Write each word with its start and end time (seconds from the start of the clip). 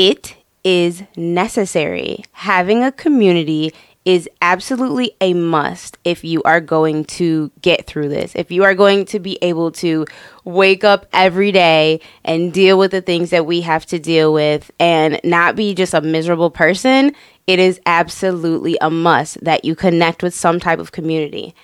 it 0.00 0.34
is 0.64 1.02
necessary. 1.14 2.24
Having 2.32 2.82
a 2.82 2.90
community 2.90 3.74
is 4.06 4.30
absolutely 4.40 5.12
a 5.20 5.34
must 5.34 5.98
if 6.04 6.24
you 6.24 6.42
are 6.44 6.60
going 6.62 7.04
to 7.04 7.50
get 7.60 7.86
through 7.86 8.08
this. 8.08 8.32
If 8.34 8.50
you 8.50 8.64
are 8.64 8.74
going 8.74 9.04
to 9.06 9.20
be 9.20 9.38
able 9.42 9.72
to 9.72 10.06
wake 10.44 10.84
up 10.84 11.04
every 11.12 11.52
day 11.52 12.00
and 12.24 12.50
deal 12.50 12.78
with 12.78 12.92
the 12.92 13.02
things 13.02 13.28
that 13.28 13.44
we 13.44 13.60
have 13.60 13.84
to 13.86 13.98
deal 13.98 14.32
with 14.32 14.70
and 14.80 15.20
not 15.22 15.54
be 15.54 15.74
just 15.74 15.92
a 15.92 16.00
miserable 16.00 16.50
person, 16.50 17.14
it 17.46 17.58
is 17.58 17.78
absolutely 17.84 18.78
a 18.80 18.88
must 18.88 19.44
that 19.44 19.66
you 19.66 19.74
connect 19.74 20.22
with 20.22 20.34
some 20.34 20.58
type 20.58 20.78
of 20.78 20.92
community. 20.92 21.54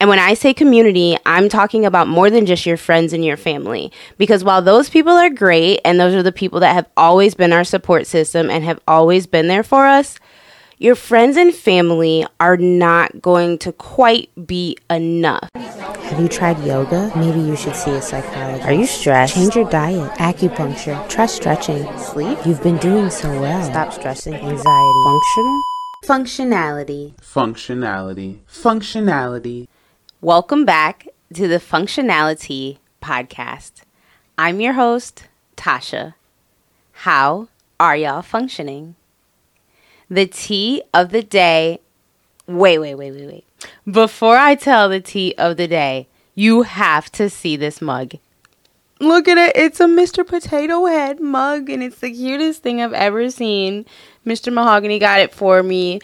And 0.00 0.08
when 0.08 0.18
I 0.18 0.34
say 0.34 0.52
community, 0.52 1.16
I'm 1.24 1.48
talking 1.48 1.86
about 1.86 2.08
more 2.08 2.28
than 2.28 2.46
just 2.46 2.66
your 2.66 2.76
friends 2.76 3.12
and 3.12 3.24
your 3.24 3.36
family. 3.36 3.92
Because 4.18 4.44
while 4.44 4.60
those 4.60 4.90
people 4.90 5.12
are 5.12 5.30
great 5.30 5.80
and 5.84 5.98
those 5.98 6.14
are 6.14 6.22
the 6.22 6.32
people 6.32 6.60
that 6.60 6.74
have 6.74 6.86
always 6.96 7.34
been 7.34 7.52
our 7.52 7.64
support 7.64 8.06
system 8.06 8.50
and 8.50 8.64
have 8.64 8.80
always 8.86 9.26
been 9.26 9.48
there 9.48 9.62
for 9.62 9.86
us, 9.86 10.18
your 10.78 10.94
friends 10.94 11.36
and 11.36 11.54
family 11.54 12.26
are 12.40 12.56
not 12.56 13.22
going 13.22 13.58
to 13.58 13.72
quite 13.72 14.28
be 14.46 14.76
enough. 14.90 15.48
Have 15.54 16.20
you 16.20 16.28
tried 16.28 16.62
yoga? 16.64 17.10
Maybe 17.16 17.40
you 17.40 17.56
should 17.56 17.74
see 17.74 17.92
a 17.92 18.02
psychologist. 18.02 18.66
Are 18.66 18.72
you 18.72 18.86
stressed? 18.86 19.34
Change 19.34 19.56
your 19.56 19.70
diet, 19.70 20.10
acupuncture, 20.18 21.08
try 21.08 21.26
stretching, 21.26 21.86
sleep. 21.98 22.36
You've 22.44 22.62
been 22.62 22.76
doing 22.78 23.08
so 23.08 23.30
well. 23.40 23.64
Stop 23.64 23.92
stressing, 23.92 24.34
anxiety. 24.34 24.64
Functional? 25.04 25.62
Functionality. 26.04 27.14
Functionality. 27.14 28.38
Functionality. 28.44 29.68
Welcome 30.24 30.64
back 30.64 31.06
to 31.34 31.46
the 31.46 31.58
Functionality 31.58 32.78
Podcast. 33.02 33.82
I'm 34.38 34.58
your 34.58 34.72
host, 34.72 35.24
Tausha. 35.54 36.14
How 36.92 37.48
are 37.78 37.94
y'all 37.94 38.22
functioning? 38.22 38.94
The 40.08 40.24
tea 40.24 40.82
of 40.94 41.10
the 41.10 41.22
day. 41.22 41.80
Wait, 42.46 42.78
wait, 42.78 42.94
wait, 42.94 43.12
wait, 43.12 43.26
wait. 43.26 43.44
Before 43.86 44.38
I 44.38 44.54
tell 44.54 44.88
the 44.88 44.98
tea 44.98 45.34
of 45.36 45.58
the 45.58 45.68
day, 45.68 46.08
you 46.34 46.62
have 46.62 47.12
to 47.12 47.28
see 47.28 47.56
this 47.56 47.82
mug. 47.82 48.14
Look 49.00 49.28
at 49.28 49.36
it. 49.36 49.54
It's 49.54 49.78
a 49.80 49.84
Mr. 49.84 50.26
Potato 50.26 50.86
Head 50.86 51.20
mug, 51.20 51.68
and 51.68 51.82
it's 51.82 51.98
the 51.98 52.10
cutest 52.10 52.62
thing 52.62 52.80
I've 52.80 52.94
ever 52.94 53.28
seen. 53.30 53.84
Mr. 54.24 54.50
Mahogany 54.50 54.98
got 54.98 55.20
it 55.20 55.34
for 55.34 55.62
me 55.62 56.00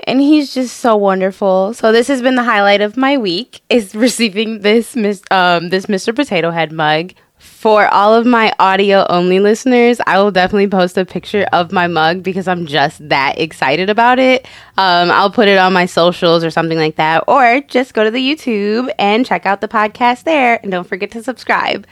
and 0.00 0.20
he's 0.20 0.52
just 0.54 0.78
so 0.78 0.96
wonderful. 0.96 1.74
So 1.74 1.92
this 1.92 2.08
has 2.08 2.22
been 2.22 2.34
the 2.34 2.42
highlight 2.42 2.80
of 2.80 2.96
my 2.96 3.16
week 3.16 3.62
is 3.68 3.94
receiving 4.06 4.60
this 4.60 4.96
um 5.30 5.68
this 5.70 5.86
Mr. 5.86 6.14
Potato 6.14 6.50
Head 6.50 6.72
mug. 6.72 7.12
For 7.38 7.86
all 7.88 8.14
of 8.14 8.24
my 8.24 8.54
audio 8.58 9.06
only 9.10 9.38
listeners, 9.38 10.00
I 10.06 10.18
will 10.18 10.30
definitely 10.30 10.68
post 10.68 10.96
a 10.96 11.04
picture 11.04 11.46
of 11.52 11.72
my 11.72 11.86
mug 11.86 12.22
because 12.22 12.48
I'm 12.48 12.64
just 12.64 13.06
that 13.10 13.38
excited 13.38 13.90
about 13.90 14.18
it. 14.18 14.46
Um, 14.78 15.10
I'll 15.10 15.30
put 15.30 15.48
it 15.48 15.58
on 15.58 15.74
my 15.74 15.84
socials 15.84 16.42
or 16.42 16.50
something 16.50 16.78
like 16.78 16.96
that, 16.96 17.24
or 17.28 17.60
just 17.62 17.92
go 17.92 18.02
to 18.02 18.10
the 18.10 18.18
YouTube 18.18 18.90
and 18.98 19.26
check 19.26 19.44
out 19.44 19.60
the 19.60 19.68
podcast 19.68 20.24
there. 20.24 20.58
And 20.62 20.72
don't 20.72 20.88
forget 20.88 21.10
to 21.10 21.22
subscribe. 21.22 21.86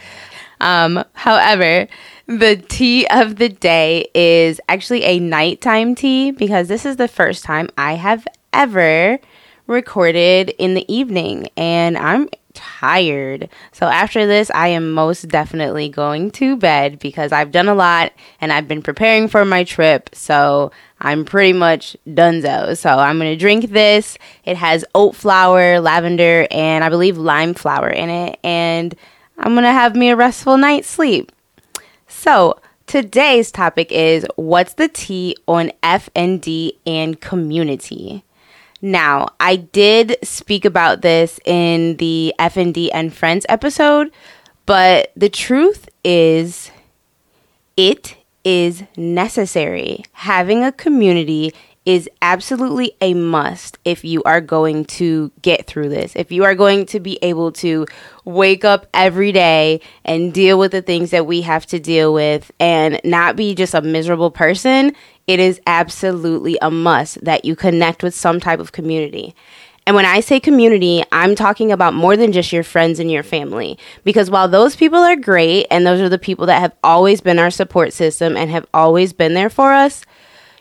Um, 0.63 1.05
however, 1.13 1.89
the 2.27 2.57
tea 2.57 3.07
of 3.09 3.37
the 3.37 3.49
day 3.49 4.07
is 4.15 4.61
actually 4.69 5.03
a 5.03 5.19
nighttime 5.19 5.95
tea 5.95 6.31
because 6.31 6.69
this 6.69 6.87
is 6.87 6.97
the 6.97 7.09
first 7.09 7.45
time 7.45 7.69
I 7.77 7.95
have 7.95 8.27
ever 8.53 9.19
recorded 9.67 10.51
in 10.59 10.75
the 10.75 10.91
evening 10.93 11.49
and 11.57 11.99
I'm 11.99 12.29
tired. 12.55 13.49
So 13.73 13.87
after 13.87 14.27
this, 14.27 14.51
I 14.55 14.69
am 14.69 14.93
most 14.93 15.29
definitely 15.29 15.89
going 15.89 16.31
to 16.33 16.57
bed 16.57 16.99
because 16.99 17.33
I've 17.33 17.51
done 17.51 17.69
a 17.69 17.75
lot 17.75 18.13
and 18.41 18.53
I've 18.53 18.69
been 18.69 18.83
preparing 18.83 19.27
for 19.29 19.45
my 19.45 19.65
trip. 19.65 20.11
So 20.13 20.71
I'm 21.01 21.25
pretty 21.25 21.55
much 21.55 21.97
donezo. 22.07 22.77
So 22.77 22.91
I'm 22.91 23.19
going 23.19 23.33
to 23.33 23.37
drink 23.37 23.71
this. 23.71 24.17
It 24.45 24.57
has 24.57 24.85
oat 24.95 25.17
flour, 25.17 25.81
lavender, 25.81 26.47
and 26.51 26.85
I 26.85 26.89
believe 26.89 27.19
lime 27.19 27.55
flower 27.55 27.89
in 27.89 28.11
it. 28.11 28.39
And 28.45 28.95
I'm 29.39 29.55
going 29.55 29.65
to 29.65 29.73
have 29.73 29.97
me 29.97 30.11
a 30.11 30.17
restful 30.17 30.57
night's 30.57 30.89
sleep. 30.89 31.33
So, 32.07 32.61
today's 32.87 33.51
topic 33.51 33.91
is 33.91 34.27
what's 34.37 34.75
the 34.75 34.89
T 34.89 35.37
on 35.49 35.73
FND 35.83 36.73
and 36.87 37.21
community? 37.21 38.25
Now, 38.81 39.29
I 39.39 39.57
did 39.57 40.17
speak 40.23 40.65
about 40.65 41.03
this 41.03 41.39
in 41.45 41.97
the 41.99 42.35
FND 42.39 42.91
and 42.93 43.15
Friends 43.15 43.47
episode, 43.49 44.13
but 44.67 45.13
the 45.17 45.29
truth 45.29 45.89
is 46.05 46.71
it 47.77 48.17
is 48.45 48.83
necessary. 48.97 50.05
Having 50.13 50.65
a 50.65 50.73
community 50.73 51.55
is 51.85 52.09
absolutely 52.21 52.93
a 53.01 53.13
must 53.13 53.79
if 53.85 54.05
you 54.05 54.23
are 54.23 54.41
going 54.41 54.85
to 54.85 55.33
get 55.43 55.67
through 55.67 55.89
this. 55.89 56.15
If 56.15 56.31
you 56.31 56.45
are 56.45 56.55
going 56.55 56.87
to 56.87 57.01
be 57.01 57.19
able 57.23 57.51
to 57.53 57.87
wake 58.25 58.65
up 58.65 58.87
every 58.95 59.33
day 59.33 59.81
and 60.05 60.33
deal 60.33 60.59
with 60.59 60.71
the 60.73 60.83
things 60.83 61.11
that 61.11 61.27
we 61.27 61.41
have 61.43 61.67
to 61.67 61.81
deal 61.81 62.15
with 62.15 62.53
and 62.61 63.01
not 63.03 63.35
be 63.35 63.55
just 63.55 63.75
a 63.75 63.83
miserable 63.83 64.31
person, 64.31 64.95
it 65.27 65.41
is 65.41 65.61
absolutely 65.67 66.57
a 66.63 66.71
must 66.71 67.23
that 67.25 67.45
you 67.45 67.57
connect 67.57 68.03
with 68.03 68.15
some 68.15 68.39
type 68.39 68.61
of 68.61 68.71
community. 68.71 69.35
And 69.85 69.97
when 69.97 70.05
I 70.05 70.21
say 70.21 70.39
community, 70.39 71.03
I'm 71.11 71.35
talking 71.35 71.73
about 71.73 71.95
more 71.95 72.17
than 72.17 72.31
just 72.31 72.53
your 72.53 72.63
friends 72.63 73.01
and 73.01 73.11
your 73.11 73.25
family. 73.25 73.77
Because 74.05 74.31
while 74.31 74.47
those 74.47 74.77
people 74.77 75.01
are 75.01 75.17
great 75.17 75.67
and 75.73 75.85
those 75.85 76.01
are 76.01 76.09
the 76.09 76.19
people 76.19 76.47
that 76.47 76.61
have 76.61 76.77
always 76.85 77.21
been 77.21 77.41
our 77.41 77.51
support 77.51 77.93
system 77.93 78.37
and 78.37 78.49
have 78.51 78.67
always 78.73 79.13
been 79.13 79.35
there 79.35 79.51
for 79.51 79.73
us, 79.73 80.05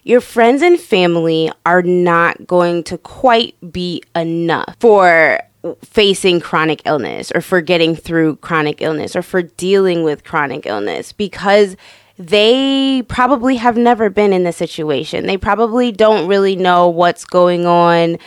your 0.04 0.22
friends 0.22 0.62
and 0.62 0.80
family 0.80 1.52
are 1.66 1.82
not 1.82 2.48
going 2.48 2.84
to 2.86 2.98
quite 2.98 3.56
be 3.72 4.04
enough 4.16 4.76
for 4.80 5.40
facing 5.84 6.40
chronic 6.40 6.82
illness 6.86 7.32
or 7.36 7.42
for 7.42 7.62
getting 7.62 7.96
through 7.96 8.36
chronic 8.38 8.82
illness 8.82 9.16
or 9.16 9.22
for 9.22 9.44
dealing 9.44 10.04
with 10.04 10.24
chronic 10.24 10.66
illness 10.66 11.12
because 11.14 11.76
they 12.18 13.04
probably 13.08 13.56
have 13.58 13.78
never 13.78 14.10
been 14.10 14.34
in 14.34 14.44
the 14.44 14.52
situation. 14.52 15.28
They 15.28 15.38
probably 15.38 15.92
don't 15.92 16.28
really 16.28 16.56
know 16.56 16.88
what's 16.90 17.26
going 17.26 17.66
on 17.66 18.18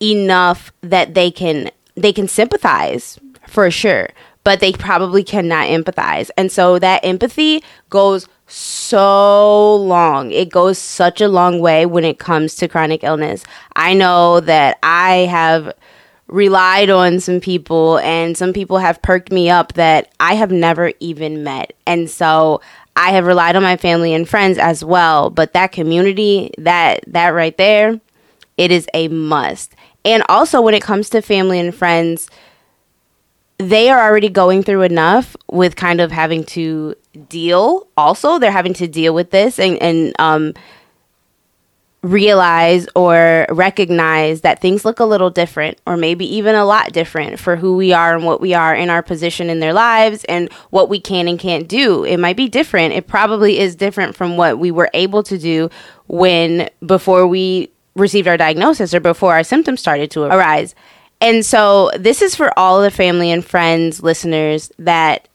enough 0.00 0.72
that 0.82 1.14
they 1.14 1.30
can 1.30 1.70
they 1.94 2.12
can 2.12 2.28
sympathize 2.28 3.18
for 3.48 3.70
sure, 3.70 4.10
but 4.44 4.60
they 4.60 4.72
probably 4.72 5.24
cannot 5.24 5.68
empathize. 5.68 6.30
And 6.36 6.52
so 6.52 6.78
that 6.78 7.04
empathy 7.04 7.62
goes 7.90 8.28
so 8.48 9.76
long. 9.76 10.30
It 10.32 10.50
goes 10.50 10.78
such 10.78 11.20
a 11.20 11.28
long 11.28 11.60
way 11.60 11.86
when 11.86 12.04
it 12.04 12.18
comes 12.18 12.54
to 12.56 12.68
chronic 12.68 13.04
illness. 13.04 13.44
I 13.76 13.94
know 13.94 14.40
that 14.40 14.78
I 14.82 15.26
have 15.30 15.72
relied 16.28 16.90
on 16.90 17.20
some 17.20 17.40
people 17.40 17.98
and 17.98 18.36
some 18.36 18.52
people 18.52 18.78
have 18.78 19.00
perked 19.02 19.32
me 19.32 19.48
up 19.48 19.74
that 19.74 20.12
I 20.20 20.34
have 20.34 20.50
never 20.50 20.92
even 21.00 21.42
met. 21.42 21.72
And 21.86 22.08
so 22.08 22.60
I 22.96 23.10
have 23.10 23.26
relied 23.26 23.56
on 23.56 23.62
my 23.62 23.76
family 23.76 24.12
and 24.12 24.28
friends 24.28 24.58
as 24.58 24.84
well, 24.84 25.30
but 25.30 25.52
that 25.52 25.72
community, 25.72 26.50
that 26.58 27.04
that 27.06 27.28
right 27.28 27.56
there, 27.56 28.00
it 28.56 28.70
is 28.70 28.88
a 28.92 29.08
must. 29.08 29.74
And 30.04 30.22
also 30.28 30.60
when 30.60 30.74
it 30.74 30.82
comes 30.82 31.08
to 31.10 31.22
family 31.22 31.58
and 31.60 31.74
friends, 31.74 32.28
they 33.58 33.90
are 33.90 34.00
already 34.00 34.28
going 34.28 34.62
through 34.62 34.82
enough 34.82 35.36
with 35.50 35.76
kind 35.76 36.00
of 36.00 36.12
having 36.12 36.44
to 36.44 36.94
deal 37.28 37.86
also 37.96 38.38
they're 38.38 38.50
having 38.50 38.74
to 38.74 38.86
deal 38.86 39.14
with 39.14 39.30
this 39.30 39.58
and 39.58 39.80
and 39.82 40.14
um 40.18 40.54
realize 42.02 42.86
or 42.94 43.46
recognize 43.50 44.42
that 44.42 44.60
things 44.60 44.84
look 44.84 45.00
a 45.00 45.04
little 45.04 45.30
different 45.30 45.78
or 45.84 45.96
maybe 45.96 46.24
even 46.36 46.54
a 46.54 46.64
lot 46.64 46.92
different 46.92 47.40
for 47.40 47.56
who 47.56 47.76
we 47.76 47.92
are 47.92 48.14
and 48.14 48.24
what 48.24 48.40
we 48.40 48.54
are 48.54 48.74
in 48.74 48.88
our 48.88 49.02
position 49.02 49.50
in 49.50 49.58
their 49.58 49.72
lives 49.72 50.24
and 50.24 50.52
what 50.70 50.88
we 50.88 51.00
can 51.00 51.26
and 51.26 51.40
can't 51.40 51.66
do. 51.66 52.04
It 52.04 52.18
might 52.18 52.36
be 52.36 52.48
different. 52.48 52.94
It 52.94 53.08
probably 53.08 53.58
is 53.58 53.74
different 53.74 54.14
from 54.14 54.36
what 54.36 54.60
we 54.60 54.70
were 54.70 54.90
able 54.94 55.24
to 55.24 55.36
do 55.38 55.70
when 56.06 56.70
before 56.86 57.26
we 57.26 57.68
received 57.96 58.28
our 58.28 58.36
diagnosis 58.36 58.94
or 58.94 59.00
before 59.00 59.32
our 59.32 59.42
symptoms 59.42 59.80
started 59.80 60.08
to 60.12 60.22
arise. 60.22 60.76
And 61.20 61.44
so 61.44 61.90
this 61.98 62.22
is 62.22 62.36
for 62.36 62.56
all 62.56 62.80
the 62.80 62.92
family 62.92 63.32
and 63.32 63.44
friends 63.44 64.04
listeners 64.04 64.70
that 64.78 65.26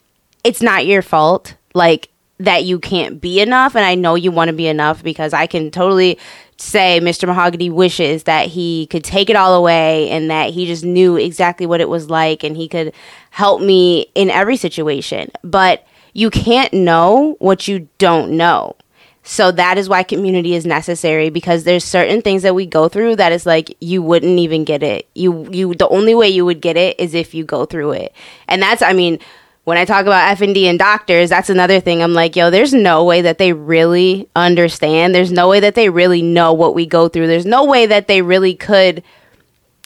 it's 0.46 0.62
not 0.62 0.86
your 0.86 1.02
fault 1.02 1.56
like 1.74 2.10
that 2.40 2.64
you 2.64 2.80
can't 2.80 3.22
be 3.22 3.40
enough 3.40 3.75
and 3.75 3.86
I 3.86 3.96
know 3.96 4.16
you 4.16 4.31
want 4.31 4.50
to 4.50 4.56
be 4.56 4.68
enough 4.68 5.04
because 5.04 5.34
I 5.34 5.48
can 5.48 5.72
totally 5.72 6.18
say 6.58 7.00
Mr. 7.02 7.28
Mahogany 7.28 7.70
wishes 7.70 8.24
that 8.24 8.48
he 8.48 8.88
could 8.88 9.04
take 9.04 9.30
it 9.30 9.36
all 9.36 9.56
away 9.56 10.10
and 10.10 10.30
that 10.30 10.50
he 10.52 10.66
just 10.66 10.84
knew 10.84 11.16
exactly 11.16 11.66
what 11.66 11.81
it 11.81 11.90
was 11.90 12.10
like 12.10 12.44
and 12.44 12.58
he 12.58 12.68
could 12.68 12.94
help 13.31 13.62
me 13.62 14.08
in 14.16 14.30
every 14.30 14.58
situation. 14.58 15.31
But 15.44 15.86
you 16.14 16.30
can't 16.30 16.74
know 16.74 17.36
what 17.40 17.68
you 17.68 17.88
don't 17.98 18.36
know. 18.36 18.75
So 19.24 19.52
that 19.54 19.78
is 19.78 19.88
why 19.88 20.04
community 20.04 20.54
is 20.54 20.66
necessary 20.66 21.30
because 21.30 21.64
there's 21.64 21.86
certain 21.86 22.22
things 22.22 22.44
that 22.44 22.56
we 22.56 22.66
go 22.66 22.90
through 22.90 23.16
that 23.16 23.31
is 23.31 23.46
like 23.46 23.75
you 23.80 24.02
wouldn't 24.02 24.38
even 24.38 24.66
get 24.66 24.84
it. 24.84 25.08
You 25.16 25.48
you 25.50 25.74
the 25.75 25.88
only 25.88 26.14
way 26.14 26.28
you 26.28 26.44
would 26.44 26.60
get 26.60 26.75
it 26.75 27.00
is 27.00 27.14
if 27.14 27.34
you 27.34 27.46
go 27.46 27.66
through 27.66 27.94
it. 27.94 28.14
And 28.50 28.62
that's 28.62 28.81
I 28.81 28.92
mean 28.92 29.20
when 29.63 29.77
I 29.77 29.86
talk 29.86 30.06
about 30.06 30.38
FND 30.38 30.63
and 30.63 30.77
doctors, 30.77 31.30
that's 31.30 31.50
another 31.50 31.80
thing. 31.80 32.04
I'm 32.04 32.13
like, 32.13 32.36
yo, 32.36 32.50
there's 32.50 32.74
no 32.74 33.04
way 33.04 33.21
that 33.21 33.38
they 33.38 33.54
really 33.54 34.27
understand. 34.36 35.15
There's 35.15 35.31
no 35.31 35.48
way 35.48 35.62
that 35.62 35.75
they 35.75 35.89
really 35.89 36.21
know 36.21 36.51
what 36.51 36.75
we 36.75 36.86
go 36.86 37.07
through. 37.07 37.27
There's 37.27 37.45
no 37.45 37.63
way 37.63 37.86
that 37.86 38.07
they 38.07 38.21
really 38.21 38.56
could 38.56 39.04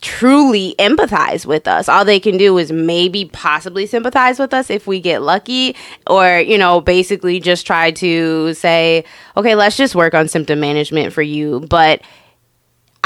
truly 0.02 0.76
empathize 0.80 1.46
with 1.46 1.68
us. 1.68 1.90
All 1.90 2.06
they 2.06 2.20
can 2.20 2.38
do 2.38 2.58
is 2.58 2.72
maybe 2.72 3.26
possibly 3.26 3.86
sympathize 3.86 4.40
with 4.40 4.54
us 4.54 4.70
if 4.70 4.88
we 4.88 5.00
get 5.00 5.22
lucky 5.22 5.76
or, 6.08 6.40
you 6.40 6.58
know, 6.58 6.82
basically 6.82 7.40
just 7.40 7.66
try 7.66 7.92
to 7.92 8.54
say, 8.54 9.04
okay, 9.36 9.56
let's 9.56 9.78
just 9.78 9.96
work 9.96 10.14
on 10.14 10.28
symptom 10.28 10.60
management 10.60 11.14
for 11.14 11.22
you. 11.22 11.62
But 11.70 12.02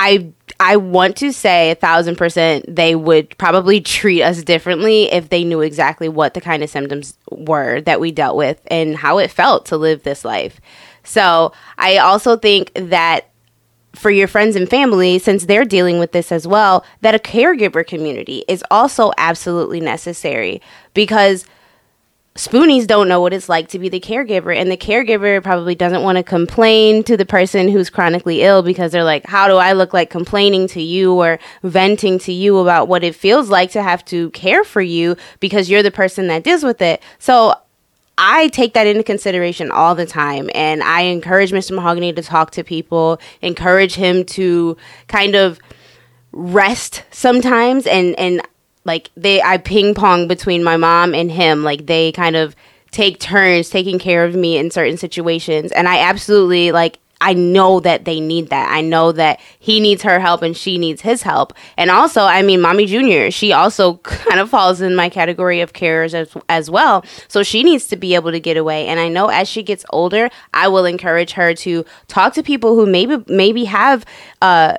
I 0.01 0.33
I 0.59 0.77
want 0.77 1.15
to 1.17 1.31
say 1.31 1.69
a 1.69 1.75
thousand 1.75 2.17
percent 2.17 2.75
they 2.75 2.95
would 2.95 3.37
probably 3.37 3.79
treat 3.81 4.23
us 4.23 4.41
differently 4.41 5.03
if 5.11 5.29
they 5.29 5.43
knew 5.43 5.61
exactly 5.61 6.09
what 6.09 6.33
the 6.33 6.41
kind 6.41 6.63
of 6.63 6.71
symptoms 6.71 7.17
were 7.29 7.81
that 7.81 7.99
we 7.99 8.11
dealt 8.11 8.35
with 8.35 8.59
and 8.67 8.95
how 8.95 9.19
it 9.19 9.29
felt 9.29 9.67
to 9.67 9.77
live 9.77 10.01
this 10.01 10.25
life. 10.25 10.59
So 11.03 11.53
I 11.77 11.97
also 11.97 12.35
think 12.35 12.71
that 12.73 13.29
for 13.93 14.09
your 14.09 14.27
friends 14.27 14.55
and 14.55 14.67
family, 14.67 15.19
since 15.19 15.45
they're 15.45 15.65
dealing 15.65 15.99
with 15.99 16.13
this 16.13 16.31
as 16.31 16.47
well, 16.47 16.83
that 17.01 17.13
a 17.13 17.19
caregiver 17.19 17.85
community 17.85 18.43
is 18.47 18.63
also 18.71 19.11
absolutely 19.19 19.81
necessary 19.81 20.61
because 20.95 21.45
spoonies 22.35 22.87
don't 22.87 23.09
know 23.09 23.19
what 23.19 23.33
it's 23.33 23.49
like 23.49 23.67
to 23.67 23.77
be 23.77 23.89
the 23.89 23.99
caregiver 23.99 24.55
and 24.55 24.71
the 24.71 24.77
caregiver 24.77 25.43
probably 25.43 25.75
doesn't 25.75 26.01
want 26.01 26.17
to 26.17 26.23
complain 26.23 27.03
to 27.03 27.17
the 27.17 27.25
person 27.25 27.67
who's 27.67 27.89
chronically 27.89 28.41
ill 28.41 28.63
because 28.63 28.93
they're 28.93 29.03
like 29.03 29.25
how 29.25 29.49
do 29.49 29.57
i 29.57 29.73
look 29.73 29.93
like 29.93 30.09
complaining 30.09 30.65
to 30.65 30.81
you 30.81 31.13
or 31.13 31.37
venting 31.63 32.17
to 32.17 32.31
you 32.31 32.57
about 32.59 32.87
what 32.87 33.03
it 33.03 33.13
feels 33.13 33.49
like 33.49 33.69
to 33.69 33.83
have 33.83 34.03
to 34.05 34.29
care 34.29 34.63
for 34.63 34.81
you 34.81 35.17
because 35.41 35.69
you're 35.69 35.83
the 35.83 35.91
person 35.91 36.27
that 36.27 36.41
deals 36.43 36.63
with 36.63 36.81
it 36.81 37.01
so 37.19 37.53
I 38.23 38.49
take 38.49 38.75
that 38.75 38.85
into 38.85 39.01
consideration 39.01 39.71
all 39.71 39.95
the 39.95 40.05
time. 40.05 40.51
And 40.53 40.83
I 40.83 41.01
encourage 41.03 41.51
Mr. 41.51 41.71
Mahogany 41.71 42.13
to 42.13 42.21
talk 42.21 42.51
to 42.51 42.63
people, 42.63 43.19
encourage 43.41 43.95
him 43.95 44.25
to 44.25 44.77
kind 45.07 45.33
of 45.33 45.59
rest 46.31 47.03
sometimes 47.09 47.87
and, 47.87 48.13
and 48.19 48.41
like 48.83 49.11
they 49.15 49.41
I 49.41 49.57
ping 49.57 49.93
pong 49.93 50.27
between 50.27 50.63
my 50.63 50.77
mom 50.77 51.13
and 51.13 51.31
him. 51.31 51.63
Like 51.63 51.85
they 51.85 52.11
kind 52.11 52.35
of 52.35 52.55
take 52.91 53.19
turns 53.19 53.69
taking 53.69 53.99
care 53.99 54.25
of 54.25 54.35
me 54.35 54.57
in 54.57 54.71
certain 54.71 54.97
situations. 54.97 55.71
And 55.71 55.87
I 55.87 55.99
absolutely 55.99 56.71
like 56.71 56.99
I 57.21 57.33
know 57.33 57.79
that 57.81 58.05
they 58.05 58.19
need 58.19 58.49
that. 58.49 58.69
I 58.71 58.81
know 58.81 59.11
that 59.11 59.39
he 59.59 59.79
needs 59.79 60.01
her 60.01 60.19
help 60.19 60.41
and 60.41 60.57
she 60.57 60.79
needs 60.79 61.01
his 61.01 61.21
help. 61.21 61.53
And 61.77 61.91
also, 61.91 62.23
I 62.23 62.41
mean, 62.41 62.61
Mommy 62.61 62.87
Junior, 62.87 63.29
she 63.29 63.53
also 63.53 63.93
kind 63.97 64.39
of 64.39 64.49
falls 64.49 64.81
in 64.81 64.95
my 64.95 65.07
category 65.07 65.61
of 65.61 65.71
carers 65.71 66.15
as, 66.15 66.35
as 66.49 66.69
well. 66.71 67.05
So 67.27 67.43
she 67.43 67.63
needs 67.63 67.85
to 67.87 67.95
be 67.95 68.15
able 68.15 68.31
to 68.31 68.39
get 68.39 68.57
away. 68.57 68.87
And 68.87 68.99
I 68.99 69.07
know 69.07 69.27
as 69.27 69.47
she 69.47 69.61
gets 69.61 69.85
older, 69.91 70.31
I 70.53 70.67
will 70.67 70.85
encourage 70.85 71.33
her 71.33 71.53
to 71.53 71.85
talk 72.07 72.33
to 72.33 72.43
people 72.43 72.75
who 72.75 72.87
maybe 72.87 73.23
maybe 73.27 73.65
have 73.65 74.03
uh 74.41 74.77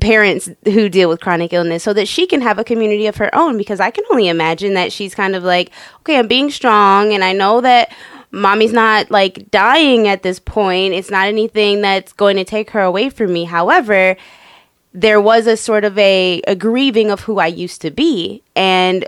parents 0.00 0.50
who 0.64 0.88
deal 0.88 1.08
with 1.08 1.20
chronic 1.20 1.52
illness 1.52 1.82
so 1.82 1.92
that 1.92 2.08
she 2.08 2.26
can 2.26 2.40
have 2.40 2.58
a 2.58 2.64
community 2.64 3.06
of 3.06 3.16
her 3.16 3.34
own 3.34 3.56
because 3.56 3.80
I 3.80 3.90
can 3.90 4.04
only 4.10 4.28
imagine 4.28 4.74
that 4.74 4.92
she's 4.92 5.14
kind 5.14 5.36
of 5.36 5.42
like, 5.44 5.70
okay, 6.00 6.18
I'm 6.18 6.28
being 6.28 6.50
strong 6.50 7.12
and 7.12 7.22
I 7.22 7.32
know 7.32 7.60
that 7.60 7.92
mommy's 8.30 8.72
not 8.72 9.10
like 9.10 9.50
dying 9.50 10.08
at 10.08 10.22
this 10.22 10.38
point. 10.38 10.94
It's 10.94 11.10
not 11.10 11.28
anything 11.28 11.80
that's 11.80 12.12
going 12.12 12.36
to 12.36 12.44
take 12.44 12.70
her 12.70 12.80
away 12.80 13.10
from 13.10 13.32
me. 13.32 13.44
However, 13.44 14.16
there 14.92 15.20
was 15.20 15.46
a 15.46 15.56
sort 15.56 15.84
of 15.84 15.96
a, 15.98 16.40
a 16.46 16.56
grieving 16.56 17.10
of 17.10 17.20
who 17.20 17.38
I 17.38 17.46
used 17.46 17.80
to 17.82 17.90
be 17.90 18.42
and 18.56 19.06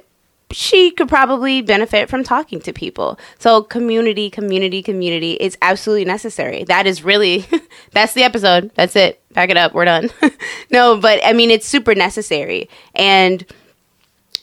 she 0.53 0.91
could 0.91 1.09
probably 1.09 1.63
benefit 1.63 2.09
from 2.09 2.23
talking 2.23 2.61
to 2.61 2.73
people. 2.73 3.19
So 3.39 3.63
community, 3.63 4.31
community, 4.31 4.83
community 4.83 5.33
is 5.33 5.57
absolutely 5.63 6.05
necessary. 6.05 6.65
That 6.65 6.87
is 6.87 7.03
really 7.03 7.47
that's 7.93 8.15
the 8.15 8.23
episode. 8.23 8.71
That's 8.75 8.97
it. 8.97 9.21
Back 9.33 9.51
it 9.51 9.57
up. 9.57 9.75
We're 9.75 9.87
done. 9.87 10.11
no, 10.71 10.99
but 10.99 11.21
I 11.25 11.33
mean 11.33 11.51
it's 11.51 11.67
super 11.67 11.95
necessary. 11.95 12.69
And 12.95 13.45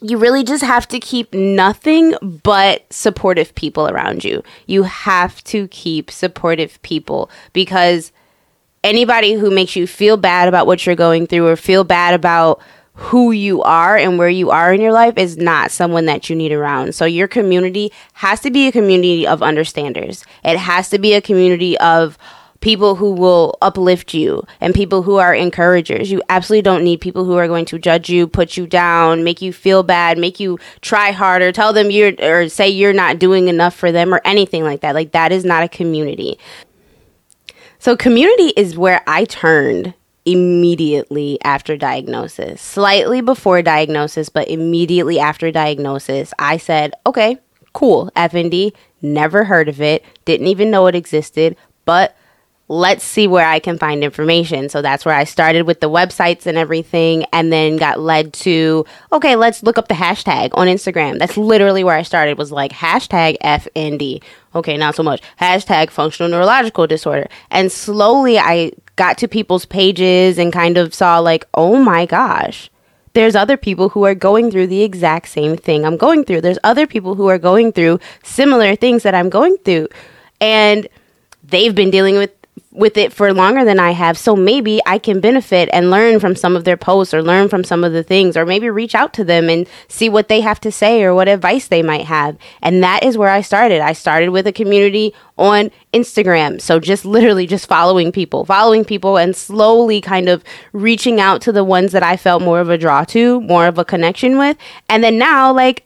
you 0.02 0.18
really 0.18 0.44
just 0.44 0.64
have 0.64 0.88
to 0.88 1.00
keep 1.00 1.34
nothing 1.34 2.16
but 2.22 2.92
supportive 2.92 3.54
people 3.56 3.88
around 3.88 4.24
you. 4.24 4.44
You 4.66 4.84
have 4.84 5.44
to 5.46 5.68
keep 5.68 6.10
supportive 6.10 6.82
people 6.84 7.30
because 7.54 8.12
anybody 8.84 9.34
who 9.34 9.52
makes 9.52 9.76
you 9.76 9.86
feel 9.86 10.18
bad 10.18 10.48
about 10.48 10.68
what 10.68 10.86
you're 10.86 10.96
going 10.96 11.28
through 11.28 11.48
or 11.48 11.56
feel 11.56 11.84
bad 11.84 12.14
about 12.14 12.62
who 12.94 13.32
you 13.32 13.62
are 13.64 13.98
and 13.98 14.18
where 14.18 14.30
you 14.30 14.50
are 14.50 14.74
in 14.74 14.82
your 14.82 14.92
life 14.92 15.18
is 15.18 15.38
not 15.38 15.72
someone 15.72 16.06
that 16.06 16.30
you 16.30 16.36
need 16.36 16.52
around. 16.52 16.94
So 16.94 17.06
your 17.06 17.28
community 17.28 17.92
has 18.14 18.42
to 18.42 18.52
be 18.52 18.68
a 18.68 18.72
community 18.72 19.26
of 19.26 19.42
understanders. 19.42 20.26
It 20.44 20.58
has 20.58 20.90
to 20.90 21.00
be 21.00 21.14
a 21.14 21.22
community 21.22 21.78
of 21.80 22.18
people 22.62 22.96
who 22.96 23.14
will 23.14 23.58
uplift 23.62 24.14
you 24.14 24.46
and 24.60 24.74
people 24.74 25.04
who 25.04 25.16
are 25.16 25.34
encouragers. 25.34 26.12
You 26.12 26.22
absolutely 26.30 26.64
don't 26.64 26.84
need 26.84 27.00
people 27.00 27.24
who 27.24 27.38
are 27.38 27.48
going 27.48 27.66
to 27.66 27.80
judge 27.80 28.10
you, 28.10 28.28
put 28.28 28.58
you 28.58 28.68
down, 28.68 29.24
make 29.24 29.42
you 29.42 29.54
feel 29.54 29.82
bad, 29.82 30.18
make 30.18 30.40
you 30.40 30.60
try 30.82 31.12
harder, 31.12 31.52
tell 31.52 31.72
them 31.72 31.92
you're 31.92 32.14
or 32.22 32.50
say 32.50 32.68
you're 32.68 32.94
not 32.94 33.20
doing 33.20 33.48
enough 33.48 33.76
for 33.76 33.92
them 33.92 34.14
or 34.14 34.22
anything 34.26 34.64
like 34.64 34.82
that. 34.82 34.94
Like 34.94 35.12
that 35.14 35.32
is 35.32 35.46
not 35.46 35.64
a 35.64 35.70
community. 35.70 36.38
So 37.80 37.96
community 37.96 38.52
is 38.58 38.78
where 38.78 39.02
I 39.08 39.24
turned 39.24 39.94
immediately 40.26 41.40
after 41.44 41.78
diagnosis. 41.78 42.62
Slightly 42.62 43.22
before 43.22 43.62
diagnosis, 43.62 44.30
but 44.30 44.48
immediately 44.50 45.20
after 45.20 45.52
diagnosis, 45.52 46.34
I 46.38 46.58
said, 46.58 46.94
okay, 47.06 47.38
cool, 47.74 48.12
FND, 48.16 48.74
never 49.02 49.46
heard 49.46 49.70
of 49.70 49.82
it, 49.82 50.04
didn't 50.26 50.48
even 50.48 50.72
know 50.72 50.88
it 50.88 50.96
existed, 50.96 51.56
but 51.86 52.16
let's 52.72 53.04
see 53.04 53.28
where 53.28 53.48
I 53.48 53.60
can 53.60 53.80
find 53.80 54.04
information. 54.04 54.70
So 54.70 54.84
that's 54.84 55.04
where 55.04 55.16
I 55.16 55.24
started 55.24 55.64
with 55.64 55.80
the 55.80 55.90
websites 55.90 56.46
and 56.46 56.58
everything, 56.58 57.26
and 57.34 57.52
then 57.52 57.78
got 57.78 58.00
led 58.00 58.32
to, 58.34 58.86
okay, 59.12 59.36
let's 59.36 59.64
look 59.64 59.78
up 59.78 59.88
the 59.88 59.96
hashtag 59.96 60.52
on 60.54 60.68
Instagram. 60.68 61.18
That's 61.18 61.36
literally 61.36 61.84
where 61.84 61.96
I 61.96 62.04
started, 62.04 62.38
was 62.38 62.52
like 62.52 62.72
hashtag 62.72 63.38
FND. 63.40 64.22
Okay, 64.54 64.78
not 64.78 64.96
so 64.96 65.04
much. 65.04 65.22
Hashtag 65.42 65.90
functional 65.90 66.30
neurological 66.30 66.86
disorder. 66.86 67.28
And 67.50 67.72
slowly 67.72 68.38
I 68.38 68.72
got 69.00 69.18
to 69.18 69.28
people's 69.30 69.66
pages 69.66 70.38
and 70.38 70.52
kind 70.52 70.78
of 70.78 70.94
saw, 70.94 71.20
like, 71.20 71.46
oh 71.54 71.78
my 71.82 72.06
gosh. 72.06 72.70
There's 73.14 73.34
other 73.34 73.56
people 73.56 73.90
who 73.90 74.04
are 74.04 74.14
going 74.14 74.52
through 74.52 74.68
the 74.68 74.84
exact 74.84 75.30
same 75.30 75.56
thing 75.56 75.86
I'm 75.86 75.98
going 75.98 76.26
through. 76.26 76.42
There's 76.42 76.60
other 76.66 76.86
people 76.86 77.16
who 77.16 77.28
are 77.28 77.40
going 77.40 77.72
through 77.72 78.00
similar 78.24 78.76
things 78.76 79.04
that 79.04 79.16
I'm 79.16 79.30
going 79.30 79.58
through. 79.64 79.88
And 80.42 80.88
they've 81.44 81.74
been 81.74 81.90
dealing 81.90 82.18
with 82.18 82.32
with 82.72 82.98
it 82.98 83.12
for 83.12 83.34
longer 83.34 83.66
than 83.66 83.80
I 83.80 83.92
have. 83.92 84.18
So 84.18 84.36
maybe 84.36 84.80
I 84.86 85.00
can 85.00 85.20
benefit 85.20 85.70
and 85.74 85.90
learn 85.90 86.20
from 86.20 86.36
some 86.36 86.56
of 86.56 86.66
their 86.66 86.78
posts 86.78 87.14
or 87.14 87.24
learn 87.24 87.50
from 87.50 87.64
some 87.64 87.84
of 87.84 87.94
the 87.94 88.04
things 88.04 88.38
or 88.38 88.46
maybe 88.46 88.70
reach 88.70 88.94
out 88.94 89.12
to 89.16 89.24
them 89.24 89.50
and 89.50 89.68
see 89.88 90.08
what 90.08 90.28
they 90.28 90.42
have 90.42 90.60
to 90.62 90.72
say 90.72 91.04
or 91.04 91.16
what 91.16 91.28
advice 91.28 91.68
they 91.68 91.82
might 91.82 92.06
have. 92.06 92.38
And 92.62 92.84
that 92.84 93.04
is 93.04 93.18
where 93.18 93.30
I 93.30 93.42
started. 93.42 93.82
I 93.82 93.94
started 93.94 94.30
with 94.30 94.46
a 94.46 94.52
community 94.52 95.16
on 95.38 95.72
Instagram. 95.94 96.62
So 96.62 96.80
just 96.80 97.06
literally 97.06 97.48
just 97.48 97.68
following 97.68 98.12
people, 98.12 98.46
following 98.46 98.86
people 98.86 99.18
and 99.18 99.36
slowly 99.36 100.00
kind 100.00 100.30
of 100.30 100.44
reaching 100.72 101.20
out 101.20 101.42
to 101.42 101.52
the 101.52 101.64
ones 101.64 101.92
that 101.94 102.04
I 102.04 102.18
felt 102.18 102.44
more 102.44 102.60
of 102.60 102.70
a 102.70 102.78
draw 102.78 103.04
to, 103.06 103.42
more 103.42 103.66
of 103.66 103.80
a 103.80 103.86
connection 103.86 104.38
with. 104.38 104.58
And 104.88 105.04
then 105.04 105.18
now 105.18 105.52
like 105.52 105.86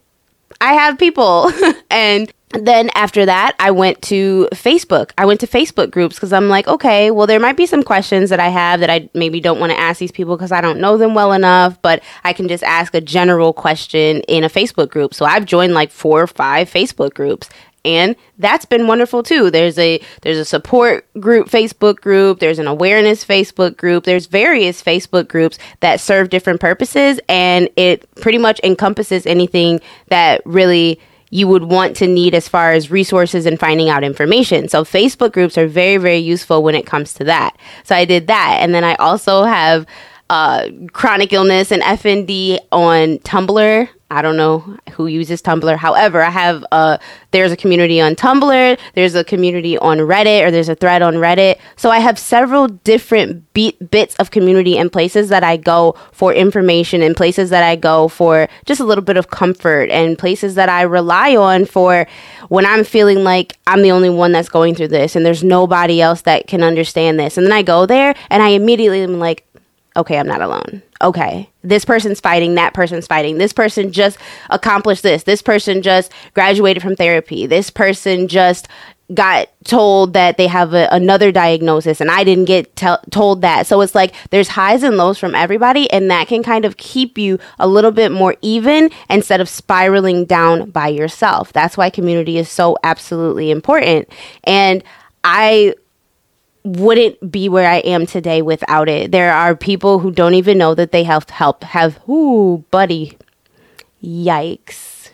I 0.59 0.73
have 0.73 0.97
people 0.97 1.49
and 1.89 2.31
then 2.53 2.89
after 2.95 3.25
that, 3.25 3.55
I 3.59 3.71
went 3.71 4.01
to 4.03 4.47
Facebook. 4.53 5.11
I 5.17 5.25
went 5.25 5.39
to 5.41 5.47
Facebook 5.47 5.91
groups 5.91 6.15
because 6.15 6.33
I'm 6.33 6.49
like, 6.49 6.67
okay, 6.67 7.11
well, 7.11 7.27
there 7.27 7.39
might 7.39 7.57
be 7.57 7.65
some 7.65 7.83
questions 7.83 8.29
that 8.29 8.39
I 8.39 8.49
have 8.49 8.79
that 8.79 8.89
I 8.89 9.09
maybe 9.13 9.39
don't 9.39 9.59
want 9.59 9.71
to 9.71 9.79
ask 9.79 9.99
these 9.99 10.11
people 10.11 10.37
because 10.37 10.51
I 10.51 10.61
don't 10.61 10.79
know 10.79 10.97
them 10.97 11.15
well 11.15 11.33
enough, 11.33 11.81
but 11.81 12.03
I 12.23 12.33
can 12.33 12.47
just 12.47 12.63
ask 12.63 12.93
a 12.93 13.01
general 13.01 13.53
question 13.53 14.21
in 14.27 14.43
a 14.43 14.49
Facebook 14.49 14.89
group. 14.89 15.13
So 15.13 15.25
I've 15.25 15.45
joined 15.45 15.73
like 15.73 15.91
four 15.91 16.21
or 16.21 16.27
five 16.27 16.69
Facebook 16.69 17.13
groups 17.13 17.49
and 17.85 18.15
that's 18.37 18.65
been 18.65 18.87
wonderful 18.87 19.23
too 19.23 19.51
there's 19.51 19.77
a 19.77 19.99
there's 20.21 20.37
a 20.37 20.45
support 20.45 21.05
group 21.19 21.49
facebook 21.49 21.97
group 21.97 22.39
there's 22.39 22.59
an 22.59 22.67
awareness 22.67 23.25
facebook 23.25 23.75
group 23.75 24.05
there's 24.05 24.25
various 24.25 24.81
facebook 24.81 25.27
groups 25.27 25.57
that 25.81 25.99
serve 25.99 26.29
different 26.29 26.61
purposes 26.61 27.19
and 27.27 27.67
it 27.75 28.09
pretty 28.15 28.37
much 28.37 28.59
encompasses 28.63 29.25
anything 29.25 29.81
that 30.07 30.41
really 30.45 30.99
you 31.33 31.47
would 31.47 31.63
want 31.63 31.95
to 31.95 32.05
need 32.05 32.35
as 32.35 32.47
far 32.47 32.73
as 32.73 32.91
resources 32.91 33.47
and 33.47 33.59
finding 33.59 33.89
out 33.89 34.03
information. 34.03 34.69
So 34.69 34.83
Facebook 34.83 35.31
groups 35.31 35.57
are 35.57 35.65
very, 35.65 35.97
very 35.97 36.19
useful 36.19 36.61
when 36.61 36.75
it 36.75 36.85
comes 36.85 37.11
to 37.15 37.23
that. 37.23 37.57
So 37.83 37.95
I 37.95 38.05
did 38.05 38.27
that. 38.27 38.59
And 38.61 38.71
then 38.71 38.83
I 38.83 38.93
also 38.95 39.43
have 39.43 39.87
uh, 40.29 40.69
chronic 40.91 41.33
illness 41.33 41.71
and 41.71 41.81
FND 41.81 42.59
on 42.71 43.17
Tumblr. 43.19 43.89
I 44.13 44.21
don't 44.21 44.37
know 44.37 44.77
who 44.91 45.07
uses 45.07 45.41
Tumblr. 45.41 45.75
However, 45.77 46.21
I 46.21 46.29
have 46.29 46.63
uh 46.71 46.97
there's 47.31 47.51
a 47.51 47.57
community 47.57 47.99
on 47.99 48.15
Tumblr, 48.15 48.79
there's 48.93 49.15
a 49.15 49.23
community 49.23 49.77
on 49.77 49.97
Reddit, 49.97 50.45
or 50.45 50.51
there's 50.51 50.69
a 50.69 50.75
thread 50.75 51.01
on 51.01 51.15
Reddit. 51.15 51.57
So 51.75 51.89
I 51.89 51.99
have 51.99 52.19
several 52.19 52.67
different 52.67 53.51
beat, 53.53 53.89
bits 53.89 54.15
of 54.17 54.29
community 54.29 54.77
and 54.77 54.91
places 54.91 55.29
that 55.29 55.43
I 55.43 55.57
go 55.57 55.95
for 56.11 56.33
information, 56.33 57.01
and 57.01 57.15
places 57.15 57.49
that 57.49 57.63
I 57.63 57.75
go 57.75 58.07
for 58.07 58.47
just 58.65 58.79
a 58.79 58.85
little 58.85 59.03
bit 59.03 59.17
of 59.17 59.29
comfort, 59.29 59.89
and 59.89 60.17
places 60.17 60.55
that 60.55 60.69
I 60.69 60.83
rely 60.83 61.35
on 61.35 61.65
for 61.65 62.05
when 62.49 62.65
I'm 62.65 62.83
feeling 62.83 63.23
like 63.23 63.57
I'm 63.65 63.81
the 63.81 63.91
only 63.91 64.09
one 64.09 64.31
that's 64.31 64.49
going 64.49 64.75
through 64.75 64.89
this, 64.89 65.15
and 65.15 65.25
there's 65.25 65.43
nobody 65.43 66.01
else 66.01 66.21
that 66.21 66.47
can 66.47 66.61
understand 66.61 67.19
this. 67.19 67.37
And 67.37 67.45
then 67.45 67.53
I 67.53 67.63
go 67.63 67.85
there, 67.87 68.13
and 68.29 68.43
I 68.43 68.49
immediately 68.49 69.01
am 69.01 69.17
like, 69.19 69.45
okay, 69.95 70.17
I'm 70.17 70.27
not 70.27 70.41
alone. 70.41 70.81
Okay, 71.01 71.49
this 71.63 71.85
person's 71.85 72.19
fighting, 72.19 72.55
that 72.55 72.73
person's 72.73 73.07
fighting. 73.07 73.37
This 73.37 73.53
person 73.53 73.91
just 73.91 74.17
accomplished 74.49 75.03
this. 75.03 75.23
This 75.23 75.41
person 75.41 75.81
just 75.81 76.11
graduated 76.33 76.81
from 76.81 76.95
therapy. 76.95 77.45
This 77.45 77.69
person 77.69 78.27
just 78.27 78.67
got 79.13 79.49
told 79.65 80.13
that 80.13 80.37
they 80.37 80.47
have 80.47 80.73
a, 80.73 80.87
another 80.91 81.31
diagnosis 81.31 81.99
and 81.99 82.09
I 82.09 82.23
didn't 82.23 82.45
get 82.45 82.75
te- 82.75 82.95
told 83.11 83.41
that. 83.41 83.67
So 83.67 83.81
it's 83.81 83.93
like 83.93 84.13
there's 84.29 84.47
highs 84.47 84.81
and 84.81 84.97
lows 84.97 85.19
from 85.19 85.35
everybody 85.35 85.91
and 85.91 86.09
that 86.09 86.27
can 86.27 86.41
kind 86.41 86.63
of 86.63 86.77
keep 86.77 87.17
you 87.17 87.37
a 87.59 87.67
little 87.67 87.91
bit 87.91 88.11
more 88.11 88.35
even 88.41 88.89
instead 89.09 89.41
of 89.41 89.49
spiraling 89.49 90.25
down 90.25 90.69
by 90.71 90.87
yourself. 90.87 91.51
That's 91.51 91.75
why 91.77 91.89
community 91.89 92.37
is 92.37 92.49
so 92.49 92.77
absolutely 92.83 93.51
important. 93.51 94.07
And 94.45 94.83
I 95.23 95.75
wouldn't 96.63 97.31
be 97.31 97.49
where 97.49 97.69
I 97.69 97.77
am 97.77 98.05
today 98.05 98.41
without 98.41 98.87
it. 98.87 99.11
There 99.11 99.33
are 99.33 99.55
people 99.55 99.99
who 99.99 100.11
don't 100.11 100.33
even 100.33 100.57
know 100.57 100.75
that 100.75 100.91
they 100.91 101.03
have 101.03 101.29
help 101.29 101.63
have 101.63 101.99
ooh, 102.07 102.63
buddy. 102.71 103.17
Yikes. 104.03 105.09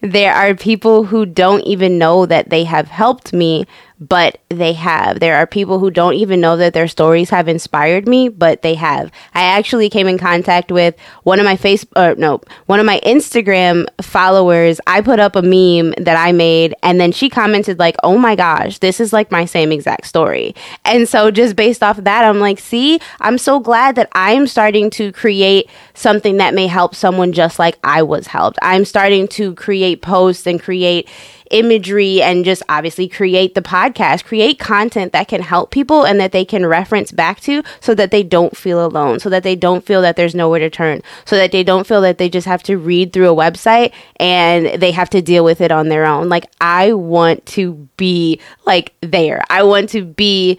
There 0.00 0.34
are 0.34 0.54
people 0.54 1.04
who 1.04 1.26
don't 1.26 1.62
even 1.62 1.98
know 1.98 2.26
that 2.26 2.50
they 2.50 2.64
have 2.64 2.88
helped 2.88 3.32
me 3.32 3.66
but 3.98 4.38
they 4.50 4.74
have. 4.74 5.20
There 5.20 5.36
are 5.36 5.46
people 5.46 5.78
who 5.78 5.90
don't 5.90 6.14
even 6.14 6.40
know 6.40 6.56
that 6.56 6.74
their 6.74 6.88
stories 6.88 7.30
have 7.30 7.48
inspired 7.48 8.06
me, 8.06 8.28
but 8.28 8.62
they 8.62 8.74
have. 8.74 9.10
I 9.34 9.42
actually 9.42 9.88
came 9.88 10.06
in 10.06 10.18
contact 10.18 10.70
with 10.70 10.94
one 11.22 11.38
of 11.38 11.44
my 11.44 11.56
face, 11.56 11.86
uh, 11.96 12.14
no, 12.18 12.40
one 12.66 12.78
of 12.78 12.86
my 12.86 13.00
Instagram 13.04 13.86
followers. 14.02 14.80
I 14.86 15.00
put 15.00 15.18
up 15.18 15.34
a 15.34 15.42
meme 15.42 15.94
that 15.98 16.16
I 16.16 16.32
made, 16.32 16.74
and 16.82 17.00
then 17.00 17.12
she 17.12 17.30
commented 17.30 17.78
like, 17.78 17.96
"Oh 18.04 18.18
my 18.18 18.36
gosh, 18.36 18.78
this 18.78 19.00
is 19.00 19.12
like 19.12 19.30
my 19.30 19.46
same 19.46 19.72
exact 19.72 20.06
story." 20.06 20.54
And 20.84 21.08
so, 21.08 21.30
just 21.30 21.56
based 21.56 21.82
off 21.82 21.98
of 21.98 22.04
that, 22.04 22.24
I'm 22.24 22.40
like, 22.40 22.58
"See, 22.58 23.00
I'm 23.20 23.38
so 23.38 23.60
glad 23.60 23.96
that 23.96 24.10
I'm 24.12 24.46
starting 24.46 24.90
to 24.90 25.10
create 25.12 25.70
something 25.94 26.36
that 26.36 26.54
may 26.54 26.66
help 26.66 26.94
someone 26.94 27.32
just 27.32 27.58
like 27.58 27.78
I 27.82 28.02
was 28.02 28.26
helped. 28.26 28.58
I'm 28.60 28.84
starting 28.84 29.26
to 29.28 29.54
create 29.54 30.02
posts 30.02 30.46
and 30.46 30.62
create." 30.62 31.08
Imagery 31.50 32.22
and 32.22 32.44
just 32.44 32.62
obviously 32.68 33.08
create 33.08 33.54
the 33.54 33.62
podcast, 33.62 34.24
create 34.24 34.58
content 34.58 35.12
that 35.12 35.28
can 35.28 35.42
help 35.42 35.70
people 35.70 36.04
and 36.04 36.20
that 36.20 36.32
they 36.32 36.44
can 36.44 36.66
reference 36.66 37.12
back 37.12 37.40
to 37.40 37.62
so 37.80 37.94
that 37.94 38.10
they 38.10 38.22
don't 38.22 38.56
feel 38.56 38.84
alone, 38.84 39.20
so 39.20 39.28
that 39.28 39.42
they 39.42 39.56
don't 39.56 39.84
feel 39.84 40.02
that 40.02 40.16
there's 40.16 40.34
nowhere 40.34 40.60
to 40.60 40.70
turn, 40.70 41.02
so 41.24 41.36
that 41.36 41.52
they 41.52 41.62
don't 41.62 41.86
feel 41.86 42.00
that 42.00 42.18
they 42.18 42.28
just 42.28 42.46
have 42.46 42.62
to 42.62 42.76
read 42.76 43.12
through 43.12 43.30
a 43.30 43.36
website 43.36 43.92
and 44.16 44.80
they 44.80 44.90
have 44.90 45.10
to 45.10 45.22
deal 45.22 45.44
with 45.44 45.60
it 45.60 45.72
on 45.72 45.88
their 45.88 46.06
own. 46.06 46.28
Like, 46.28 46.46
I 46.60 46.92
want 46.92 47.44
to 47.46 47.88
be 47.96 48.40
like 48.64 48.94
there. 49.00 49.42
I 49.50 49.62
want 49.62 49.90
to 49.90 50.04
be 50.04 50.58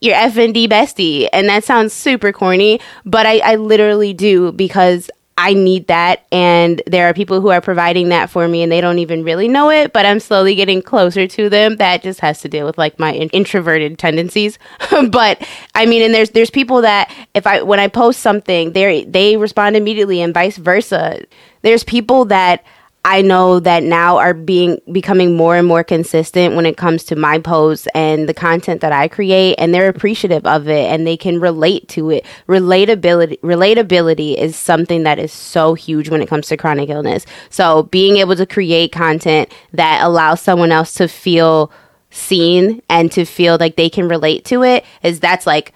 your 0.00 0.14
FND 0.14 0.68
bestie. 0.68 1.28
And 1.32 1.48
that 1.48 1.64
sounds 1.64 1.92
super 1.92 2.32
corny, 2.32 2.80
but 3.04 3.26
I, 3.26 3.38
I 3.38 3.54
literally 3.56 4.14
do 4.14 4.52
because 4.52 5.10
I 5.40 5.54
need 5.54 5.86
that. 5.86 6.26
And 6.32 6.82
there 6.88 7.08
are 7.08 7.14
people 7.14 7.40
who 7.40 7.50
are 7.50 7.60
providing 7.60 8.08
that 8.08 8.28
for 8.28 8.48
me 8.48 8.60
and 8.60 8.72
they 8.72 8.80
don't 8.80 8.98
even 8.98 9.22
really 9.22 9.46
know 9.46 9.70
it, 9.70 9.92
but 9.92 10.04
I'm 10.04 10.18
slowly 10.18 10.56
getting 10.56 10.82
closer 10.82 11.28
to 11.28 11.48
them. 11.48 11.76
That 11.76 12.02
just 12.02 12.18
has 12.18 12.40
to 12.40 12.48
deal 12.48 12.66
with 12.66 12.76
like 12.76 12.98
my 12.98 13.12
in- 13.12 13.28
introverted 13.28 14.00
tendencies. 14.00 14.58
but 15.10 15.46
I 15.76 15.86
mean, 15.86 16.02
and 16.02 16.12
there's, 16.12 16.30
there's 16.30 16.50
people 16.50 16.82
that 16.82 17.14
if 17.34 17.46
I, 17.46 17.62
when 17.62 17.78
I 17.78 17.86
post 17.86 18.18
something, 18.18 18.72
they 18.72 19.04
they 19.04 19.36
respond 19.36 19.76
immediately 19.76 20.20
and 20.20 20.34
vice 20.34 20.56
versa. 20.56 21.24
There's 21.62 21.84
people 21.84 22.24
that 22.26 22.64
I 23.04 23.22
know 23.22 23.58
that 23.60 23.82
now 23.84 24.18
are 24.18 24.34
being 24.34 24.80
becoming 24.92 25.36
more 25.36 25.56
and 25.56 25.66
more 25.66 25.84
consistent 25.84 26.56
when 26.56 26.66
it 26.66 26.76
comes 26.76 27.04
to 27.04 27.16
my 27.16 27.38
posts 27.38 27.88
and 27.94 28.28
the 28.28 28.34
content 28.34 28.80
that 28.80 28.92
I 28.92 29.08
create 29.08 29.54
and 29.56 29.72
they're 29.72 29.88
appreciative 29.88 30.44
of 30.44 30.68
it 30.68 30.92
and 30.92 31.06
they 31.06 31.16
can 31.16 31.40
relate 31.40 31.88
to 31.90 32.10
it. 32.10 32.26
Relatability 32.48 33.40
relatability 33.40 34.36
is 34.36 34.56
something 34.56 35.04
that 35.04 35.18
is 35.18 35.32
so 35.32 35.74
huge 35.74 36.10
when 36.10 36.20
it 36.20 36.28
comes 36.28 36.48
to 36.48 36.56
chronic 36.56 36.90
illness. 36.90 37.24
So 37.50 37.84
being 37.84 38.16
able 38.16 38.36
to 38.36 38.46
create 38.46 38.92
content 38.92 39.52
that 39.72 40.02
allows 40.02 40.42
someone 40.42 40.72
else 40.72 40.92
to 40.94 41.08
feel 41.08 41.72
seen 42.10 42.82
and 42.90 43.12
to 43.12 43.24
feel 43.24 43.56
like 43.58 43.76
they 43.76 43.88
can 43.90 44.08
relate 44.08 44.44
to 44.46 44.62
it 44.62 44.84
is 45.02 45.20
that's 45.20 45.46
like 45.46 45.72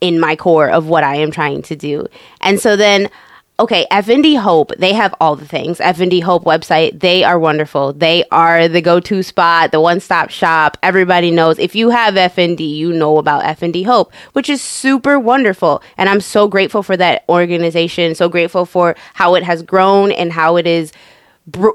in 0.00 0.18
my 0.18 0.36
core 0.36 0.68
of 0.68 0.86
what 0.86 1.04
I 1.04 1.16
am 1.16 1.30
trying 1.30 1.62
to 1.62 1.76
do. 1.76 2.06
And 2.40 2.60
so 2.60 2.76
then 2.76 3.08
okay, 3.60 3.86
FND 3.90 4.38
Hope, 4.38 4.72
they 4.78 4.92
have 4.92 5.14
all 5.20 5.36
the 5.36 5.46
things. 5.46 5.78
FND 5.78 6.22
Hope 6.22 6.44
website, 6.44 7.00
they 7.00 7.22
are 7.22 7.38
wonderful. 7.38 7.92
They 7.92 8.24
are 8.30 8.66
the 8.66 8.80
go-to 8.80 9.22
spot, 9.22 9.70
the 9.70 9.80
one-stop 9.80 10.30
shop. 10.30 10.78
Everybody 10.82 11.30
knows. 11.30 11.58
If 11.58 11.74
you 11.74 11.90
have 11.90 12.14
FND, 12.14 12.60
you 12.60 12.92
know 12.92 13.18
about 13.18 13.44
FND 13.44 13.84
Hope, 13.84 14.12
which 14.32 14.48
is 14.48 14.60
super 14.62 15.18
wonderful. 15.18 15.82
And 15.96 16.08
I'm 16.08 16.20
so 16.20 16.48
grateful 16.48 16.82
for 16.82 16.96
that 16.96 17.24
organization, 17.28 18.14
so 18.14 18.28
grateful 18.28 18.66
for 18.66 18.96
how 19.14 19.34
it 19.34 19.42
has 19.42 19.62
grown 19.62 20.12
and 20.12 20.32
how 20.32 20.56
it 20.56 20.66
is 20.66 20.92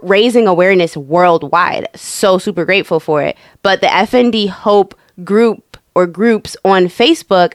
raising 0.02 0.48
awareness 0.48 0.98
worldwide. 0.98 1.88
So 1.96 2.38
super 2.38 2.66
grateful 2.66 3.00
for 3.00 3.22
it. 3.22 3.38
But 3.62 3.82
the 3.82 3.88
FND 3.88 4.50
Hope 4.50 4.96
group 5.24 5.78
or 5.94 6.08
groups 6.08 6.58
on 6.66 6.86
Facebook, 6.86 7.54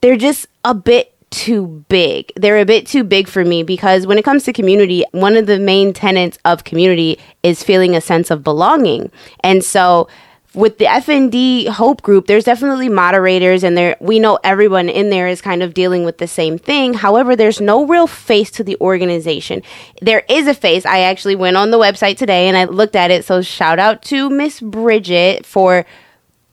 they're 0.00 0.16
just 0.16 0.46
a 0.64 0.74
bit 0.74 1.15
too 1.36 1.84
big. 1.90 2.32
They're 2.34 2.58
a 2.58 2.64
bit 2.64 2.86
too 2.86 3.04
big 3.04 3.28
for 3.28 3.44
me 3.44 3.62
because 3.62 4.06
when 4.06 4.16
it 4.16 4.24
comes 4.24 4.44
to 4.44 4.54
community, 4.54 5.04
one 5.12 5.36
of 5.36 5.46
the 5.46 5.58
main 5.58 5.92
tenets 5.92 6.38
of 6.46 6.64
community 6.64 7.18
is 7.42 7.62
feeling 7.62 7.94
a 7.94 8.00
sense 8.00 8.30
of 8.30 8.42
belonging. 8.42 9.10
And 9.40 9.62
so 9.62 10.08
with 10.54 10.78
the 10.78 10.86
FND 10.86 11.68
Hope 11.68 12.00
group, 12.00 12.26
there's 12.26 12.44
definitely 12.44 12.88
moderators 12.88 13.62
and 13.64 13.76
there 13.76 13.96
we 14.00 14.18
know 14.18 14.38
everyone 14.42 14.88
in 14.88 15.10
there 15.10 15.28
is 15.28 15.42
kind 15.42 15.62
of 15.62 15.74
dealing 15.74 16.04
with 16.06 16.16
the 16.16 16.26
same 16.26 16.56
thing. 16.56 16.94
However, 16.94 17.36
there's 17.36 17.60
no 17.60 17.84
real 17.84 18.06
face 18.06 18.50
to 18.52 18.64
the 18.64 18.78
organization. 18.80 19.60
There 20.00 20.24
is 20.30 20.46
a 20.46 20.54
face. 20.54 20.86
I 20.86 21.00
actually 21.00 21.36
went 21.36 21.58
on 21.58 21.70
the 21.70 21.78
website 21.78 22.16
today 22.16 22.48
and 22.48 22.56
I 22.56 22.64
looked 22.64 22.96
at 22.96 23.10
it. 23.10 23.26
So 23.26 23.42
shout 23.42 23.78
out 23.78 24.00
to 24.04 24.30
Miss 24.30 24.62
Bridget 24.62 25.44
for 25.44 25.84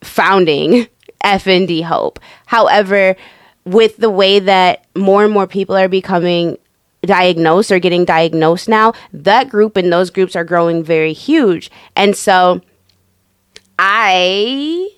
founding 0.01 0.89
FND 1.23 1.83
Hope. 1.83 2.19
However, 2.47 3.15
with 3.65 3.97
the 3.97 4.09
way 4.09 4.39
that 4.39 4.85
more 4.95 5.23
and 5.23 5.33
more 5.33 5.47
people 5.47 5.75
are 5.75 5.87
becoming 5.87 6.57
diagnosed 7.01 7.71
or 7.71 7.79
getting 7.79 8.05
diagnosed 8.05 8.67
now, 8.69 8.93
that 9.11 9.49
group 9.49 9.77
and 9.77 9.91
those 9.91 10.09
groups 10.09 10.35
are 10.35 10.43
growing 10.43 10.83
very 10.83 11.13
huge. 11.13 11.69
And 11.95 12.15
so 12.15 12.61
I 13.77 14.89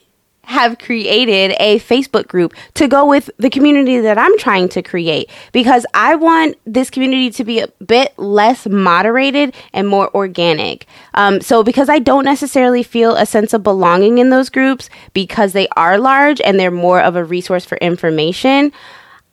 have 0.46 0.78
created 0.80 1.56
a 1.60 1.80
Facebook 1.80 2.28
group 2.28 2.54
to 2.76 2.88
go 2.88 3.06
with 3.06 3.30
the 3.38 3.50
community 3.50 4.00
that 4.00 4.18
I'm 4.18 4.38
trying 4.38 4.70
to 4.70 4.82
create 4.82 5.30
because 5.52 5.86
I 5.94 6.16
want 6.16 6.58
this 6.66 6.90
community 6.90 7.30
to 7.32 7.44
be 7.44 7.60
a 7.60 7.68
bit 7.84 8.18
less 8.18 8.68
moderated 8.68 9.54
and 9.74 9.88
more 9.88 10.14
organic. 10.16 10.86
Um, 11.14 11.42
so, 11.42 11.64
because 11.64 11.90
I 11.90 12.00
don't 12.00 12.26
necessarily 12.26 12.84
feel 12.84 13.16
a 13.16 13.26
sense 13.26 13.54
of 13.54 13.64
belonging 13.64 14.18
in 14.18 14.30
those 14.30 14.50
groups 14.50 14.90
because 15.14 15.54
they 15.54 15.68
are 15.76 15.98
large 15.98 16.42
and 16.42 16.60
they're 16.60 16.72
more 16.72 17.02
of 17.02 17.16
a 17.16 17.24
resource 17.24 17.66
for 17.66 17.78
information, 17.78 18.72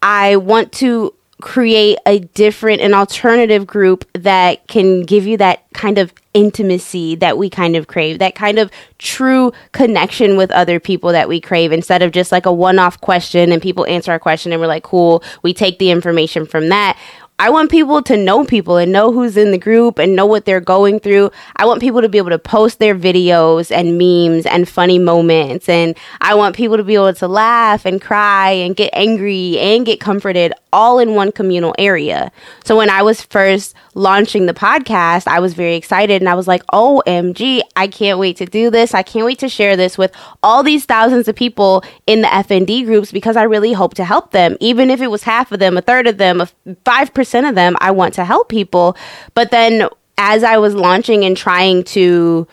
I 0.02 0.36
want 0.36 0.72
to 0.72 1.14
create 1.42 1.98
a 2.06 2.20
different 2.20 2.80
an 2.80 2.94
alternative 2.94 3.66
group 3.66 4.04
that 4.14 4.66
can 4.68 5.02
give 5.02 5.26
you 5.26 5.36
that 5.36 5.64
kind 5.72 5.98
of 5.98 6.12
intimacy 6.34 7.14
that 7.16 7.36
we 7.36 7.50
kind 7.50 7.76
of 7.76 7.86
crave 7.86 8.18
that 8.18 8.34
kind 8.34 8.58
of 8.58 8.70
true 8.98 9.52
connection 9.72 10.36
with 10.36 10.50
other 10.50 10.80
people 10.80 11.12
that 11.12 11.28
we 11.28 11.40
crave 11.40 11.72
instead 11.72 12.02
of 12.02 12.10
just 12.10 12.32
like 12.32 12.46
a 12.46 12.52
one-off 12.52 13.00
question 13.00 13.52
and 13.52 13.60
people 13.60 13.86
answer 13.86 14.12
our 14.12 14.18
question 14.18 14.52
and 14.52 14.60
we're 14.60 14.66
like 14.66 14.82
cool 14.82 15.22
we 15.42 15.52
take 15.52 15.78
the 15.78 15.90
information 15.90 16.46
from 16.46 16.68
that 16.68 16.98
I 17.42 17.50
want 17.50 17.72
people 17.72 18.02
to 18.02 18.16
know 18.16 18.44
people 18.44 18.76
and 18.76 18.92
know 18.92 19.10
who's 19.10 19.36
in 19.36 19.50
the 19.50 19.58
group 19.58 19.98
and 19.98 20.14
know 20.14 20.26
what 20.26 20.44
they're 20.44 20.60
going 20.60 21.00
through. 21.00 21.32
I 21.56 21.66
want 21.66 21.80
people 21.80 22.00
to 22.00 22.08
be 22.08 22.18
able 22.18 22.30
to 22.30 22.38
post 22.38 22.78
their 22.78 22.94
videos 22.94 23.74
and 23.74 23.98
memes 23.98 24.46
and 24.46 24.68
funny 24.68 25.00
moments. 25.00 25.68
And 25.68 25.96
I 26.20 26.36
want 26.36 26.54
people 26.54 26.76
to 26.76 26.84
be 26.84 26.94
able 26.94 27.12
to 27.14 27.26
laugh 27.26 27.84
and 27.84 28.00
cry 28.00 28.50
and 28.50 28.76
get 28.76 28.90
angry 28.92 29.58
and 29.58 29.84
get 29.84 29.98
comforted 29.98 30.52
all 30.72 30.98
in 30.98 31.14
one 31.14 31.32
communal 31.32 31.74
area. 31.78 32.32
So 32.64 32.76
when 32.76 32.90
I 32.90 33.02
was 33.02 33.22
first 33.22 33.74
launching 33.94 34.46
the 34.46 34.54
podcast, 34.54 35.26
I 35.26 35.40
was 35.40 35.54
very 35.54 35.76
excited 35.76 36.22
and 36.22 36.28
I 36.28 36.34
was 36.34 36.48
like, 36.48 36.64
OMG, 36.66 37.60
I 37.76 37.86
can't 37.86 38.18
wait 38.18 38.36
to 38.38 38.46
do 38.46 38.70
this. 38.70 38.94
I 38.94 39.02
can't 39.02 39.26
wait 39.26 39.38
to 39.40 39.48
share 39.48 39.76
this 39.76 39.98
with 39.98 40.12
all 40.42 40.62
these 40.62 40.84
thousands 40.84 41.28
of 41.28 41.36
people 41.36 41.84
in 42.06 42.22
the 42.22 42.28
FND 42.28 42.84
groups 42.84 43.12
because 43.12 43.36
I 43.36 43.42
really 43.42 43.72
hope 43.72 43.94
to 43.94 44.04
help 44.04 44.30
them. 44.30 44.56
Even 44.60 44.90
if 44.90 45.00
it 45.00 45.10
was 45.10 45.22
half 45.24 45.52
of 45.52 45.58
them, 45.58 45.76
a 45.76 45.82
third 45.82 46.06
of 46.06 46.18
them, 46.18 46.42
5% 46.66 47.48
of 47.48 47.54
them, 47.54 47.76
I 47.80 47.90
want 47.90 48.14
to 48.14 48.24
help 48.24 48.48
people. 48.48 48.96
But 49.34 49.50
then 49.50 49.88
as 50.18 50.42
I 50.44 50.58
was 50.58 50.74
launching 50.74 51.24
and 51.24 51.36
trying 51.36 51.84
to 51.84 52.46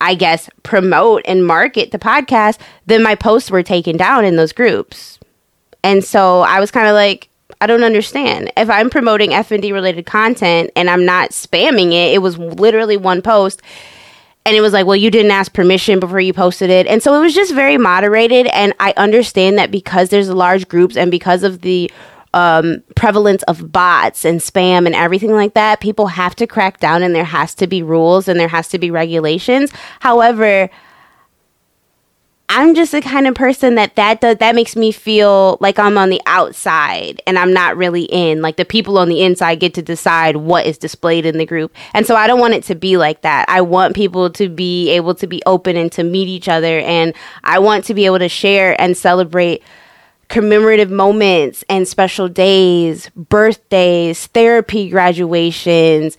I 0.00 0.14
guess, 0.14 0.48
promote 0.62 1.22
and 1.26 1.46
market 1.46 1.90
the 1.90 1.98
podcast, 1.98 2.58
then 2.86 3.02
my 3.02 3.14
posts 3.14 3.50
were 3.50 3.62
taken 3.62 3.96
down 3.96 4.24
in 4.24 4.36
those 4.36 4.52
groups. 4.52 5.18
And 5.82 6.04
so 6.04 6.40
I 6.40 6.60
was 6.60 6.70
kind 6.70 6.88
of 6.88 6.94
like, 6.94 7.29
I 7.60 7.66
don't 7.66 7.84
understand. 7.84 8.50
If 8.56 8.70
I'm 8.70 8.88
promoting 8.88 9.30
FND 9.30 9.72
related 9.72 10.06
content 10.06 10.70
and 10.76 10.88
I'm 10.88 11.04
not 11.04 11.30
spamming 11.30 11.92
it, 11.92 12.14
it 12.14 12.22
was 12.22 12.38
literally 12.38 12.96
one 12.96 13.20
post 13.20 13.60
and 14.46 14.56
it 14.56 14.62
was 14.62 14.72
like, 14.72 14.86
well, 14.86 14.96
you 14.96 15.10
didn't 15.10 15.30
ask 15.30 15.52
permission 15.52 16.00
before 16.00 16.20
you 16.20 16.32
posted 16.32 16.70
it. 16.70 16.86
And 16.86 17.02
so 17.02 17.14
it 17.14 17.20
was 17.20 17.34
just 17.34 17.54
very 17.54 17.76
moderated 17.76 18.46
and 18.48 18.72
I 18.80 18.94
understand 18.96 19.58
that 19.58 19.70
because 19.70 20.08
there's 20.08 20.30
large 20.30 20.68
groups 20.68 20.96
and 20.96 21.10
because 21.10 21.42
of 21.42 21.60
the 21.60 21.90
um, 22.32 22.82
prevalence 22.94 23.42
of 23.44 23.72
bots 23.72 24.24
and 24.24 24.40
spam 24.40 24.86
and 24.86 24.94
everything 24.94 25.32
like 25.32 25.54
that, 25.54 25.80
people 25.80 26.06
have 26.06 26.34
to 26.36 26.46
crack 26.46 26.80
down 26.80 27.02
and 27.02 27.14
there 27.14 27.24
has 27.24 27.54
to 27.56 27.66
be 27.66 27.82
rules 27.82 28.28
and 28.28 28.40
there 28.40 28.48
has 28.48 28.68
to 28.68 28.78
be 28.78 28.90
regulations. 28.90 29.72
However, 30.00 30.70
I'm 32.52 32.74
just 32.74 32.90
the 32.90 33.00
kind 33.00 33.28
of 33.28 33.36
person 33.36 33.76
that 33.76 33.94
that 33.94 34.20
does 34.20 34.38
that 34.38 34.56
makes 34.56 34.74
me 34.74 34.90
feel 34.90 35.56
like 35.60 35.78
I'm 35.78 35.96
on 35.96 36.10
the 36.10 36.20
outside 36.26 37.22
and 37.24 37.38
I'm 37.38 37.52
not 37.52 37.76
really 37.76 38.02
in. 38.02 38.42
Like 38.42 38.56
the 38.56 38.64
people 38.64 38.98
on 38.98 39.08
the 39.08 39.22
inside 39.22 39.60
get 39.60 39.72
to 39.74 39.82
decide 39.82 40.34
what 40.34 40.66
is 40.66 40.76
displayed 40.76 41.24
in 41.24 41.38
the 41.38 41.46
group. 41.46 41.72
And 41.94 42.04
so 42.08 42.16
I 42.16 42.26
don't 42.26 42.40
want 42.40 42.54
it 42.54 42.64
to 42.64 42.74
be 42.74 42.96
like 42.96 43.22
that. 43.22 43.48
I 43.48 43.60
want 43.60 43.94
people 43.94 44.30
to 44.30 44.48
be 44.48 44.90
able 44.90 45.14
to 45.14 45.28
be 45.28 45.40
open 45.46 45.76
and 45.76 45.92
to 45.92 46.02
meet 46.02 46.26
each 46.26 46.48
other 46.48 46.80
and 46.80 47.14
I 47.44 47.60
want 47.60 47.84
to 47.84 47.94
be 47.94 48.04
able 48.04 48.18
to 48.18 48.28
share 48.28 48.78
and 48.80 48.96
celebrate 48.96 49.62
commemorative 50.26 50.90
moments 50.90 51.62
and 51.68 51.86
special 51.86 52.28
days, 52.28 53.10
birthdays, 53.10 54.26
therapy 54.26 54.90
graduations, 54.90 56.18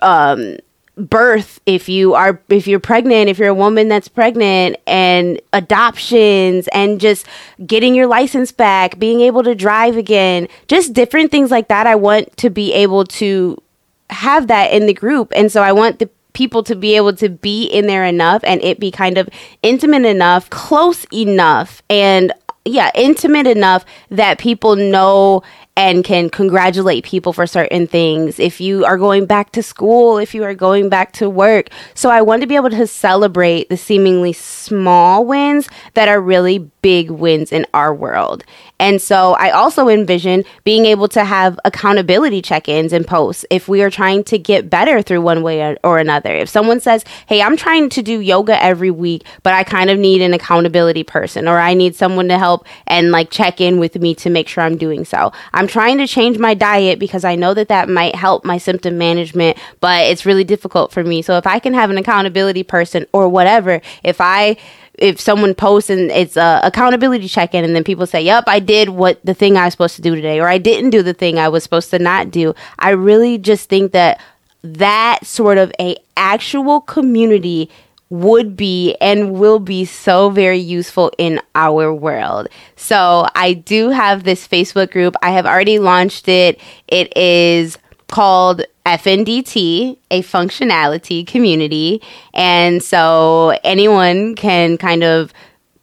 um, 0.00 0.56
birth 0.96 1.60
if 1.66 1.90
you 1.90 2.14
are 2.14 2.40
if 2.48 2.66
you're 2.66 2.80
pregnant 2.80 3.28
if 3.28 3.38
you're 3.38 3.48
a 3.48 3.54
woman 3.54 3.86
that's 3.86 4.08
pregnant 4.08 4.76
and 4.86 5.38
adoptions 5.52 6.68
and 6.72 6.98
just 7.00 7.26
getting 7.66 7.94
your 7.94 8.06
license 8.06 8.50
back 8.50 8.98
being 8.98 9.20
able 9.20 9.42
to 9.42 9.54
drive 9.54 9.98
again 9.98 10.48
just 10.68 10.94
different 10.94 11.30
things 11.30 11.50
like 11.50 11.68
that. 11.68 11.86
I 11.86 11.96
want 11.96 12.34
to 12.38 12.48
be 12.48 12.72
able 12.72 13.04
to 13.04 13.62
have 14.08 14.46
that 14.46 14.72
in 14.72 14.86
the 14.86 14.94
group. 14.94 15.32
And 15.34 15.52
so 15.52 15.62
i 15.62 15.72
want 15.72 15.98
the 15.98 16.08
people 16.32 16.62
to 16.62 16.76
be 16.76 16.96
able 16.96 17.14
to 17.14 17.28
be 17.30 17.64
in 17.64 17.86
there 17.86 18.04
enough 18.04 18.42
and 18.44 18.62
it 18.62 18.78
be 18.78 18.90
kind 18.90 19.16
of 19.16 19.28
intimate 19.62 20.04
enough 20.04 20.50
close 20.50 21.06
enough 21.12 21.82
and 21.88 22.32
yeah, 22.66 22.90
intimate 22.94 23.46
enough 23.46 23.84
that 24.10 24.38
people 24.38 24.76
know 24.76 25.42
and 25.76 26.02
can 26.02 26.30
congratulate 26.30 27.04
people 27.04 27.34
for 27.34 27.46
certain 27.46 27.86
things. 27.86 28.40
If 28.40 28.60
you 28.60 28.86
are 28.86 28.96
going 28.96 29.26
back 29.26 29.52
to 29.52 29.62
school, 29.62 30.16
if 30.16 30.34
you 30.34 30.42
are 30.42 30.54
going 30.54 30.88
back 30.88 31.12
to 31.12 31.28
work. 31.28 31.68
So 31.94 32.08
I 32.08 32.22
want 32.22 32.40
to 32.40 32.46
be 32.46 32.56
able 32.56 32.70
to 32.70 32.86
celebrate 32.86 33.68
the 33.68 33.76
seemingly 33.76 34.32
small 34.32 35.26
wins 35.26 35.68
that 35.92 36.08
are 36.08 36.20
really 36.20 36.70
big 36.86 37.10
wins 37.10 37.50
in 37.50 37.66
our 37.74 37.92
world. 37.92 38.44
And 38.78 39.02
so 39.02 39.32
I 39.32 39.50
also 39.50 39.88
envision 39.88 40.44
being 40.62 40.86
able 40.86 41.08
to 41.08 41.24
have 41.24 41.58
accountability 41.64 42.40
check 42.42 42.68
ins 42.68 42.92
and 42.92 43.04
posts 43.04 43.44
if 43.50 43.66
we 43.66 43.82
are 43.82 43.90
trying 43.90 44.22
to 44.22 44.38
get 44.38 44.70
better 44.70 45.02
through 45.02 45.22
one 45.22 45.42
way 45.42 45.76
or 45.82 45.98
another. 45.98 46.32
If 46.32 46.48
someone 46.48 46.78
says, 46.78 47.04
Hey, 47.26 47.42
I'm 47.42 47.56
trying 47.56 47.88
to 47.88 48.02
do 48.02 48.20
yoga 48.20 48.62
every 48.62 48.92
week, 48.92 49.24
but 49.42 49.52
I 49.52 49.64
kind 49.64 49.90
of 49.90 49.98
need 49.98 50.22
an 50.22 50.32
accountability 50.32 51.02
person, 51.02 51.48
or 51.48 51.58
I 51.58 51.74
need 51.74 51.96
someone 51.96 52.28
to 52.28 52.38
help 52.38 52.64
and 52.86 53.10
like 53.10 53.32
check 53.32 53.60
in 53.60 53.80
with 53.80 53.96
me 53.96 54.14
to 54.14 54.30
make 54.30 54.46
sure 54.46 54.62
I'm 54.62 54.76
doing 54.76 55.04
so. 55.04 55.32
I'm 55.54 55.66
trying 55.66 55.98
to 55.98 56.06
change 56.06 56.38
my 56.38 56.54
diet 56.54 57.00
because 57.00 57.24
I 57.24 57.34
know 57.34 57.52
that 57.54 57.66
that 57.66 57.88
might 57.88 58.14
help 58.14 58.44
my 58.44 58.58
symptom 58.58 58.96
management, 58.96 59.58
but 59.80 60.04
it's 60.04 60.24
really 60.24 60.44
difficult 60.44 60.92
for 60.92 61.02
me. 61.02 61.20
So 61.20 61.36
if 61.36 61.48
I 61.48 61.58
can 61.58 61.74
have 61.74 61.90
an 61.90 61.98
accountability 61.98 62.62
person 62.62 63.06
or 63.12 63.28
whatever, 63.28 63.80
if 64.04 64.20
I 64.20 64.56
if 64.98 65.20
someone 65.20 65.54
posts 65.54 65.90
and 65.90 66.10
it's 66.10 66.36
a 66.36 66.60
accountability 66.62 67.28
check 67.28 67.54
in 67.54 67.64
and 67.64 67.74
then 67.74 67.84
people 67.84 68.06
say, 68.06 68.20
"Yep, 68.20 68.44
I 68.46 68.60
did 68.60 68.90
what 68.90 69.18
the 69.24 69.34
thing 69.34 69.56
I 69.56 69.64
was 69.66 69.72
supposed 69.72 69.96
to 69.96 70.02
do 70.02 70.14
today," 70.14 70.40
or 70.40 70.48
"I 70.48 70.58
didn't 70.58 70.90
do 70.90 71.02
the 71.02 71.14
thing 71.14 71.38
I 71.38 71.48
was 71.48 71.62
supposed 71.62 71.90
to 71.90 71.98
not 71.98 72.30
do," 72.30 72.54
I 72.78 72.90
really 72.90 73.38
just 73.38 73.68
think 73.68 73.92
that 73.92 74.20
that 74.62 75.24
sort 75.24 75.58
of 75.58 75.72
a 75.80 75.96
actual 76.16 76.80
community 76.80 77.70
would 78.08 78.56
be 78.56 78.94
and 79.00 79.32
will 79.32 79.58
be 79.58 79.84
so 79.84 80.30
very 80.30 80.58
useful 80.58 81.10
in 81.18 81.40
our 81.56 81.92
world. 81.92 82.48
So, 82.76 83.26
I 83.34 83.52
do 83.54 83.90
have 83.90 84.22
this 84.22 84.46
Facebook 84.46 84.92
group. 84.92 85.16
I 85.22 85.30
have 85.30 85.44
already 85.44 85.80
launched 85.80 86.28
it. 86.28 86.60
It 86.86 87.16
is 87.16 87.78
called 88.08 88.62
FNDTEA, 88.84 89.96
a 90.10 90.22
functionality 90.22 91.26
community. 91.26 92.00
And 92.34 92.82
so 92.82 93.58
anyone 93.64 94.34
can 94.34 94.78
kind 94.78 95.02
of 95.02 95.32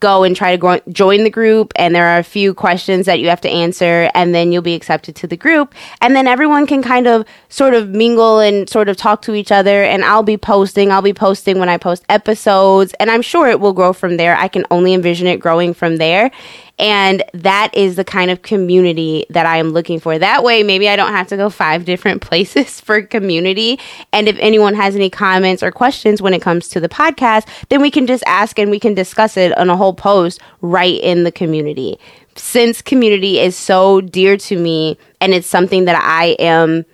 go 0.03 0.23
and 0.23 0.35
try 0.35 0.57
to 0.57 0.83
join 0.89 1.23
the 1.23 1.29
group 1.29 1.71
and 1.77 1.95
there 1.95 2.05
are 2.05 2.17
a 2.17 2.23
few 2.23 2.53
questions 2.53 3.05
that 3.05 3.21
you 3.21 3.29
have 3.29 3.39
to 3.39 3.49
answer 3.49 4.11
and 4.13 4.35
then 4.35 4.51
you'll 4.51 4.61
be 4.61 4.73
accepted 4.73 5.15
to 5.15 5.27
the 5.27 5.37
group. 5.37 5.73
And 6.01 6.13
then 6.13 6.27
everyone 6.27 6.67
can 6.67 6.83
kind 6.83 7.07
of 7.07 7.25
sort 7.47 7.73
of 7.73 7.87
mingle 7.87 8.39
and 8.39 8.69
sort 8.69 8.89
of 8.89 8.97
talk 8.97 9.21
to 9.21 9.33
each 9.33 9.49
other 9.49 9.81
and 9.81 10.03
I'll 10.03 10.21
be 10.21 10.35
posting 10.35 10.91
I'll 10.91 11.01
be 11.01 11.13
posting 11.13 11.57
when 11.57 11.69
I 11.69 11.77
post 11.77 12.03
episodes 12.09 12.93
and 12.99 13.09
I'm 13.09 13.21
sure 13.21 13.47
it 13.47 13.61
will 13.61 13.71
grow 13.71 13.93
from 13.93 14.17
there. 14.17 14.35
I 14.35 14.49
can 14.49 14.65
only 14.71 14.93
envision 14.93 15.25
it 15.25 15.37
growing 15.37 15.73
from 15.73 15.95
there 15.95 16.31
and 16.79 17.23
that 17.33 17.71
is 17.73 17.95
the 17.95 18.03
kind 18.03 18.31
of 18.31 18.41
community 18.41 19.25
that 19.29 19.45
I 19.45 19.57
am 19.57 19.69
looking 19.69 19.99
for. 19.99 20.17
That 20.17 20.43
way, 20.43 20.63
maybe 20.63 20.89
I 20.89 20.95
don't 20.95 21.11
have 21.11 21.27
to 21.27 21.37
go 21.37 21.49
five 21.49 21.85
different 21.85 22.21
places 22.27 22.81
for 22.81 23.01
community. 23.01 23.79
And 24.11 24.27
if 24.27 24.37
anyone 24.39 24.73
has 24.73 24.95
any 24.95 25.09
comments 25.09 25.61
or 25.61 25.71
questions 25.71 26.21
when 26.21 26.33
it 26.33 26.41
comes 26.41 26.67
to 26.69 26.79
the 26.79 26.89
podcast, 26.89 27.47
then 27.69 27.81
we 27.81 27.91
can 27.91 28.07
just 28.07 28.23
ask 28.25 28.57
and 28.57 28.71
we 28.71 28.79
can 28.79 28.93
discuss 28.93 29.37
it 29.37 29.55
on 29.57 29.69
a 29.69 29.77
whole 29.77 29.93
post 29.93 30.39
right 30.61 30.99
in 31.01 31.23
the 31.23 31.31
community. 31.31 31.99
Since 32.35 32.81
community 32.81 33.39
is 33.39 33.55
so 33.55 34.01
dear 34.01 34.37
to 34.37 34.57
me 34.57 34.97
and 35.21 35.33
it's 35.33 35.47
something 35.47 35.85
that 35.85 36.01
I 36.01 36.35
am 36.39 36.85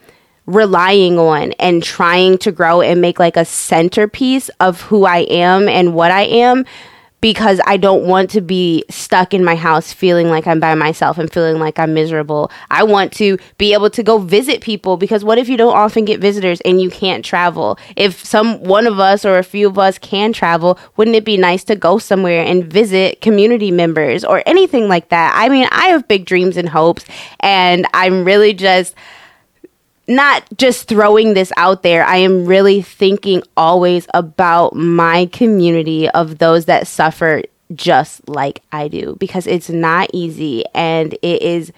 relying 0.46 1.18
on 1.20 1.54
and 1.54 1.82
trying 1.82 2.38
to 2.40 2.52
grow 2.52 2.82
and 2.82 3.00
make 3.00 3.20
like 3.20 3.38
a 3.38 3.46
centerpiece 3.46 4.50
of 4.60 4.82
who 4.82 5.06
I 5.06 5.20
am 5.20 5.70
and 5.70 5.94
what 5.94 6.12
I 6.12 6.24
am 6.24 6.66
because 7.22 7.60
I 7.66 7.78
don't 7.78 8.06
want 8.06 8.30
to 8.32 8.42
be 8.42 8.84
stuck 8.90 9.34
in 9.34 9.44
my 9.44 9.56
house 9.56 9.92
feeling 9.92 10.30
like 10.30 10.48
I'm 10.48 10.60
by 10.60 10.74
myself 10.76 11.18
and 11.18 11.32
feeling 11.32 11.60
like 11.60 11.78
I'm 11.78 11.94
miserable. 11.94 12.52
I 12.72 12.84
want 12.84 13.12
to 13.14 13.38
be 13.58 13.74
able 13.74 13.90
to 13.92 14.04
go 14.04 14.20
visit 14.20 14.62
people 14.62 14.98
because 14.98 15.24
what 15.24 15.38
if 15.38 15.50
you 15.50 15.58
don't 15.58 15.76
often 15.76 16.06
get 16.06 16.22
visitors 16.22 16.62
and 16.62 16.82
you 16.82 16.90
can't 16.90 17.26
travel? 17.26 17.78
If 17.96 18.24
some 18.24 18.62
one 18.64 18.88
of 18.88 19.00
us 19.00 19.26
or 19.26 19.38
a 19.38 19.44
few 19.44 19.68
of 19.68 19.78
us 19.78 19.98
can 19.98 20.32
travel, 20.32 20.80
wouldn't 20.96 21.16
it 21.16 21.26
be 21.26 21.38
nice 21.38 21.64
to 21.66 21.76
go 21.76 21.98
somewhere 21.98 22.44
and 22.44 22.64
visit 22.64 23.22
community 23.22 23.72
members 23.72 24.24
or 24.24 24.42
anything 24.46 24.88
like 24.88 25.10
that? 25.10 25.34
I 25.36 25.50
mean, 25.50 25.68
I 25.72 25.88
have 25.88 26.08
big 26.08 26.26
dreams 26.26 26.56
and 26.58 26.70
hopes 26.70 27.06
and 27.42 27.86
I'm 27.94 28.24
really 28.24 28.54
just 28.54 28.96
not 30.10 30.44
just 30.58 30.88
throwing 30.88 31.36
this 31.36 31.54
out 31.56 31.84
there. 31.84 32.04
I 32.04 32.18
am 32.18 32.46
really 32.46 32.82
thinking 32.82 33.44
always 33.56 34.08
about 34.14 34.76
my 34.76 35.28
community 35.28 36.10
of 36.10 36.40
those 36.40 36.66
that 36.66 36.88
suffer 36.88 37.44
just 37.76 38.28
like 38.28 38.64
I 38.72 38.88
do 38.88 39.16
because 39.20 39.46
it's 39.46 39.70
not 39.70 40.10
easy 40.12 40.64
and 40.74 41.14
it 41.22 41.44
is 41.44 41.72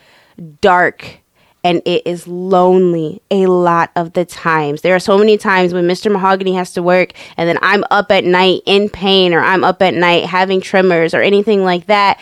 dark 0.62 1.20
and 1.63 1.82
it 1.86 2.08
is 2.08 2.26
lonely 2.26 3.22
a 3.30 3.48
lot 3.48 3.91
of 3.98 4.13
the 4.13 4.24
times. 4.24 4.82
There 4.82 4.96
are 4.96 5.00
so 5.00 5.17
many 5.17 5.38
times 5.38 5.74
when 5.74 5.86
Mr. 5.86 6.10
Mahogany 6.10 6.56
has 6.56 6.72
to 6.74 6.82
work 6.82 7.12
and 7.36 7.50
then 7.50 7.60
I'm 7.62 7.84
up 7.91 8.12
at 8.12 8.24
night 8.24 8.62
in 8.65 8.89
pain 8.89 9.34
or 9.34 9.41
I'm 9.41 9.65
up 9.65 9.82
at 9.82 9.94
night 9.94 10.26
having 10.26 10.62
tremors 10.62 11.13
or 11.13 11.22
anything 11.22 11.63
like 11.65 11.88
that 11.88 12.17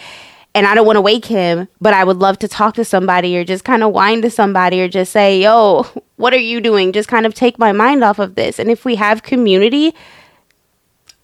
and 0.56 0.66
I 0.66 0.74
don't 0.76 0.86
want 0.86 0.98
to 0.98 1.02
wake 1.02 1.26
him, 1.26 1.68
but 1.80 1.94
I 1.94 2.04
would 2.04 2.18
love 2.18 2.40
to 2.40 2.48
talk 2.48 2.74
to 2.76 2.86
somebody 2.86 3.38
or 3.38 3.44
just 3.44 3.64
kind 3.64 3.84
of 3.84 3.94
whine 3.94 4.22
to 4.24 4.30
somebody 4.30 4.82
or 4.82 4.88
just 4.88 5.12
say, 5.12 5.42
yo, 5.42 5.84
what 6.16 6.34
are 6.34 6.38
you 6.38 6.60
doing? 6.60 6.92
Just 6.92 7.08
kind 7.08 7.26
of 7.26 7.34
take 7.34 7.60
my 7.60 7.72
mind 7.72 8.04
off 8.04 8.20
of 8.20 8.36
this. 8.36 8.60
And 8.60 8.70
if 8.70 8.84
we 8.84 8.96
have 8.96 9.24
community, 9.24 9.94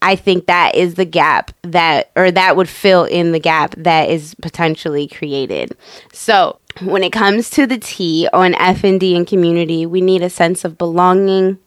I 0.00 0.14
think 0.14 0.46
that 0.46 0.74
is 0.74 0.94
the 0.94 1.04
gap 1.04 1.50
that, 1.62 2.10
or 2.14 2.30
that 2.30 2.56
would 2.56 2.68
fill 2.68 3.04
in 3.04 3.32
the 3.32 3.40
gap 3.40 3.74
that 3.76 4.08
is 4.08 4.34
potentially 4.36 5.08
created. 5.08 5.76
So 6.12 6.60
when 6.80 7.02
it 7.02 7.12
comes 7.12 7.50
to 7.50 7.66
the 7.66 7.78
T 7.78 8.28
on 8.32 8.52
FND 8.52 9.16
and 9.16 9.26
community, 9.26 9.86
we 9.86 10.00
need 10.00 10.22
a 10.22 10.30
sense 10.30 10.64
of 10.64 10.78
belonging. 10.78 11.58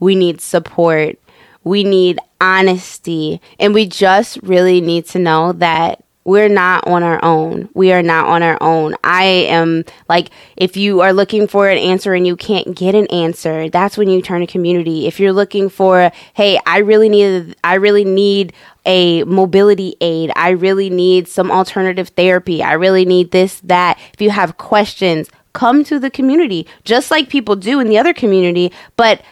We 0.00 0.14
need 0.14 0.40
support. 0.40 1.18
We 1.62 1.84
need 1.84 2.18
honesty. 2.40 3.40
And 3.60 3.72
we 3.72 3.86
just 3.86 4.38
really 4.42 4.80
need 4.80 5.06
to 5.06 5.18
know 5.18 5.52
that 5.52 6.03
we're 6.24 6.48
not 6.48 6.86
on 6.86 7.02
our 7.02 7.22
own. 7.22 7.68
We 7.74 7.92
are 7.92 8.02
not 8.02 8.26
on 8.26 8.42
our 8.42 8.56
own. 8.60 8.94
I 9.04 9.24
am 9.24 9.84
like, 10.08 10.30
if 10.56 10.76
you 10.76 11.02
are 11.02 11.12
looking 11.12 11.46
for 11.46 11.68
an 11.68 11.76
answer 11.76 12.14
and 12.14 12.26
you 12.26 12.34
can't 12.34 12.74
get 12.74 12.94
an 12.94 13.06
answer, 13.08 13.68
that's 13.68 13.98
when 13.98 14.08
you 14.08 14.22
turn 14.22 14.40
to 14.40 14.46
community. 14.46 15.06
If 15.06 15.20
you're 15.20 15.34
looking 15.34 15.68
for, 15.68 16.10
hey, 16.32 16.58
I 16.66 16.78
really 16.78 17.10
need, 17.10 17.54
I 17.62 17.74
really 17.74 18.04
need 18.04 18.54
a 18.86 19.24
mobility 19.24 19.96
aid. 20.00 20.32
I 20.34 20.50
really 20.50 20.88
need 20.88 21.28
some 21.28 21.50
alternative 21.50 22.08
therapy. 22.08 22.62
I 22.62 22.72
really 22.72 23.04
need 23.04 23.30
this, 23.30 23.60
that. 23.60 23.98
If 24.14 24.20
you 24.20 24.30
have 24.30 24.56
questions, 24.56 25.28
come 25.52 25.84
to 25.84 25.98
the 25.98 26.10
community, 26.10 26.66
just 26.84 27.10
like 27.10 27.28
people 27.28 27.54
do 27.54 27.80
in 27.80 27.88
the 27.88 27.98
other 27.98 28.14
community, 28.14 28.72
but 28.96 29.22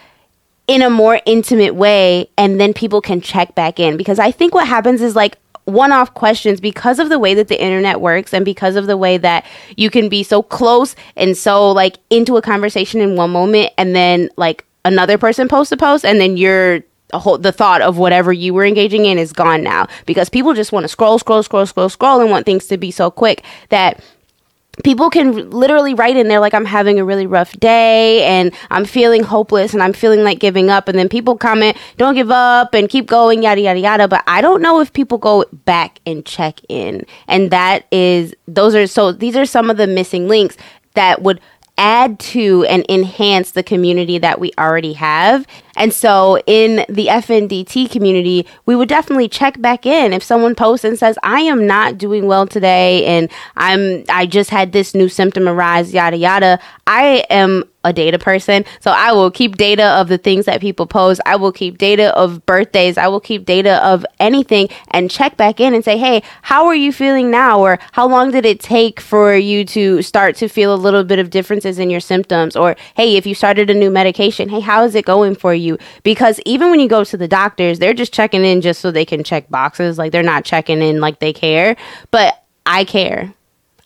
in 0.67 0.81
a 0.81 0.89
more 0.89 1.19
intimate 1.25 1.75
way. 1.75 2.29
And 2.37 2.59
then 2.59 2.73
people 2.73 3.01
can 3.01 3.19
check 3.19 3.55
back 3.55 3.79
in. 3.79 3.97
Because 3.97 4.19
I 4.19 4.31
think 4.31 4.53
what 4.53 4.67
happens 4.67 5.01
is 5.01 5.15
like, 5.15 5.37
one 5.65 5.91
off 5.91 6.13
questions 6.13 6.59
because 6.59 6.99
of 6.99 7.09
the 7.09 7.19
way 7.19 7.33
that 7.33 7.47
the 7.47 7.61
internet 7.61 8.01
works 8.01 8.33
and 8.33 8.43
because 8.43 8.75
of 8.75 8.87
the 8.87 8.97
way 8.97 9.17
that 9.17 9.45
you 9.77 9.89
can 9.89 10.09
be 10.09 10.23
so 10.23 10.43
close 10.43 10.95
and 11.15 11.37
so 11.37 11.71
like 11.71 11.97
into 12.09 12.35
a 12.37 12.41
conversation 12.41 12.99
in 12.99 13.15
one 13.15 13.31
moment 13.31 13.71
and 13.77 13.95
then 13.95 14.29
like 14.35 14.65
another 14.85 15.17
person 15.17 15.47
posts 15.47 15.71
a 15.71 15.77
post 15.77 16.03
and 16.03 16.19
then 16.19 16.35
you're 16.37 16.83
whole, 17.13 17.37
the 17.37 17.51
thought 17.51 17.81
of 17.81 17.97
whatever 17.97 18.33
you 18.33 18.53
were 18.53 18.65
engaging 18.65 19.05
in 19.05 19.17
is 19.17 19.33
gone 19.33 19.63
now 19.63 19.87
because 20.05 20.29
people 20.29 20.53
just 20.53 20.71
want 20.71 20.83
to 20.83 20.87
scroll, 20.87 21.19
scroll, 21.19 21.43
scroll, 21.43 21.65
scroll, 21.65 21.89
scroll 21.89 22.21
and 22.21 22.29
want 22.29 22.45
things 22.45 22.67
to 22.67 22.77
be 22.77 22.91
so 22.91 23.11
quick 23.11 23.43
that 23.69 24.03
people 24.83 25.09
can 25.11 25.51
literally 25.51 25.93
write 25.93 26.17
in 26.17 26.27
there 26.27 26.39
like 26.39 26.53
i'm 26.53 26.65
having 26.65 26.99
a 26.99 27.05
really 27.05 27.27
rough 27.27 27.51
day 27.59 28.23
and 28.23 28.51
i'm 28.71 28.85
feeling 28.85 29.21
hopeless 29.21 29.73
and 29.73 29.83
i'm 29.83 29.93
feeling 29.93 30.23
like 30.23 30.39
giving 30.39 30.69
up. 30.69 30.87
And 30.87 30.97
then 30.97 31.09
people 31.09 31.37
comment 31.37 31.77
don't 31.97 32.15
give 32.15 32.31
up 32.31 32.73
and 32.73 32.89
keep 32.89 33.05
going 33.05 33.43
yada 33.43 33.61
yada 33.61 33.79
yada. 33.79 34.07
But 34.07 34.23
i 34.25 34.41
don't 34.41 34.61
know 34.61 34.79
if 34.81 34.91
people 34.93 35.17
go 35.17 35.45
back 35.65 35.99
and 36.05 36.25
check 36.25 36.59
in. 36.69 37.05
And 37.27 37.51
that 37.51 37.85
is 37.91 38.33
those 38.47 38.73
are 38.73 38.87
so 38.87 39.11
these 39.11 39.35
are 39.35 39.45
some 39.45 39.69
of 39.69 39.77
the 39.77 39.87
missing 39.87 40.27
links 40.27 40.57
that 40.95 41.21
would 41.21 41.39
add 41.77 42.19
to 42.19 42.65
and 42.65 42.85
enhance 42.89 43.51
the 43.51 43.63
community 43.63 44.17
that 44.19 44.39
we 44.39 44.51
already 44.57 44.93
have. 44.93 45.47
And 45.75 45.93
so 45.93 46.39
in 46.45 46.85
the 46.87 47.07
FNDTEA 47.07 47.89
community, 47.89 48.45
we 48.65 48.75
would 48.75 48.89
definitely 48.89 49.27
check 49.27 49.59
back 49.61 49.85
in 49.85 50.13
if 50.13 50.23
someone 50.23 50.55
posts 50.55 50.83
and 50.83 50.97
says, 50.97 51.17
I 51.23 51.41
am 51.41 51.65
not 51.65 51.97
doing 51.97 52.27
well 52.27 52.47
today 52.47 53.05
and 53.05 53.29
I'm 53.55 54.03
I 54.09 54.25
just 54.25 54.49
had 54.49 54.71
this 54.71 54.93
new 54.93 55.09
symptom 55.09 55.47
arise, 55.47 55.93
yada 55.93 56.17
yada. 56.17 56.59
I 56.85 57.25
am 57.29 57.63
a 57.83 57.93
data 57.93 58.17
person. 58.17 58.63
So 58.79 58.91
I 58.91 59.11
will 59.11 59.29
keep 59.29 59.57
data 59.57 59.83
of 59.99 60.07
the 60.07 60.17
things 60.17 60.45
that 60.45 60.61
people 60.61 60.87
post. 60.87 61.19
I 61.25 61.35
will 61.35 61.51
keep 61.51 61.77
data 61.77 62.15
of 62.17 62.45
birthdays. 62.45 62.97
I 62.97 63.07
will 63.07 63.19
keep 63.19 63.45
data 63.45 63.85
of 63.85 64.05
anything 64.19 64.69
and 64.91 65.11
check 65.11 65.35
back 65.35 65.59
in 65.59 65.73
and 65.73 65.83
say, 65.83 65.97
hey, 65.97 66.23
how 66.43 66.65
are 66.67 66.75
you 66.75 66.93
feeling 66.93 67.29
now? 67.29 67.59
Or 67.59 67.79
how 67.91 68.07
long 68.07 68.31
did 68.31 68.45
it 68.45 68.59
take 68.59 69.01
for 69.01 69.35
you 69.35 69.65
to 69.65 70.01
start 70.01 70.35
to 70.37 70.47
feel 70.47 70.73
a 70.73 70.77
little 70.77 71.03
bit 71.03 71.19
of 71.19 71.29
differences 71.29 71.77
in 71.77 71.89
your 71.89 71.99
symptoms? 71.99 72.55
Or 72.55 72.75
hey, 72.95 73.17
if 73.17 73.25
you 73.25 73.35
started 73.35 73.69
a 73.69 73.73
new 73.73 73.91
medication, 73.91 74.49
hey, 74.49 74.61
how 74.61 74.83
is 74.85 74.95
it 74.95 75.05
going 75.05 75.35
for 75.35 75.53
you? 75.53 75.62
Because 76.03 76.39
even 76.45 76.69
when 76.69 76.79
you 76.79 76.87
go 76.87 77.03
to 77.03 77.17
the 77.17 77.27
doctors, 77.27 77.79
they're 77.79 77.93
just 77.93 78.13
checking 78.13 78.43
in 78.43 78.61
just 78.61 78.81
so 78.81 78.91
they 78.91 79.05
can 79.05 79.23
check 79.23 79.49
boxes. 79.49 79.97
Like 79.97 80.11
they're 80.11 80.23
not 80.23 80.45
checking 80.45 80.81
in 80.81 80.99
like 80.99 81.19
they 81.19 81.33
care. 81.33 81.75
But 82.11 82.43
I 82.65 82.85
care. 82.85 83.33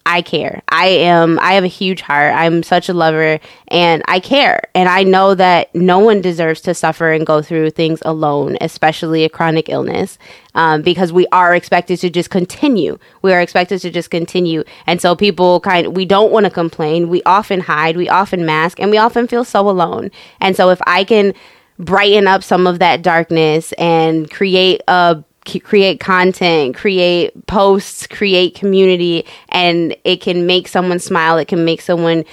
I 0.08 0.22
care. 0.22 0.62
I 0.70 0.88
am 0.88 1.38
I 1.40 1.54
have 1.54 1.66
a 1.66 1.68
huge 1.68 2.00
heart. 2.00 2.34
I'm 2.34 2.63
such 2.63 2.88
a 2.88 2.94
lover 2.94 3.42
and 3.68 4.02
I 4.08 4.22
care. 4.22 4.62
And 4.74 4.88
I 4.88 5.04
know 5.04 5.36
that 5.36 5.76
no 5.76 6.00
one 6.00 6.22
deserves 6.22 6.62
to 6.62 6.74
suffer 6.74 7.12
and 7.12 7.26
go 7.26 7.42
through 7.42 7.72
things 7.72 8.00
alone, 8.06 8.58
especially 8.62 9.26
a 9.26 9.30
chronic 9.30 9.68
illness. 9.68 10.18
Um, 10.56 10.82
because 10.82 11.12
we 11.12 11.28
are 11.34 11.54
expected 11.54 12.00
to 12.00 12.10
just 12.10 12.30
continue. 12.30 12.98
We 13.22 13.34
are 13.34 13.42
expected 13.42 13.82
to 13.82 13.92
just 13.92 14.10
continue. 14.10 14.63
And 14.88 15.02
so 15.02 15.13
people 15.13 15.60
kind 15.60 15.94
we 15.94 16.06
don't 16.06 16.32
want 16.32 16.46
to 16.46 16.52
complain. 16.52 17.10
We 17.10 17.22
often 17.24 17.60
hide, 17.60 17.98
we 17.98 18.08
often 18.08 18.46
mask, 18.46 18.80
and 18.80 18.90
we 18.90 18.98
often 18.98 19.28
feel 19.28 19.44
so 19.44 19.70
alone. 19.70 20.10
And 20.40 20.56
so 20.56 20.70
if 20.70 20.80
I 20.88 21.04
can 21.04 21.34
brighten 21.80 22.28
up 22.28 22.44
some 22.44 22.68
of 22.68 22.80
that 22.80 23.02
darkness 23.02 23.72
and 23.74 24.30
create 24.30 24.82
a 24.88 25.24
create 25.63 26.00
content, 26.00 26.76
create 26.76 27.48
posts, 27.48 28.06
create 28.08 28.54
community, 28.54 29.26
and 29.50 29.96
it 30.04 30.20
can 30.22 30.46
make 30.46 30.68
someone 30.68 31.00
smile. 31.00 31.38
It 31.38 31.48
can 31.48 31.63
make 31.63 31.82
someone 31.82 32.26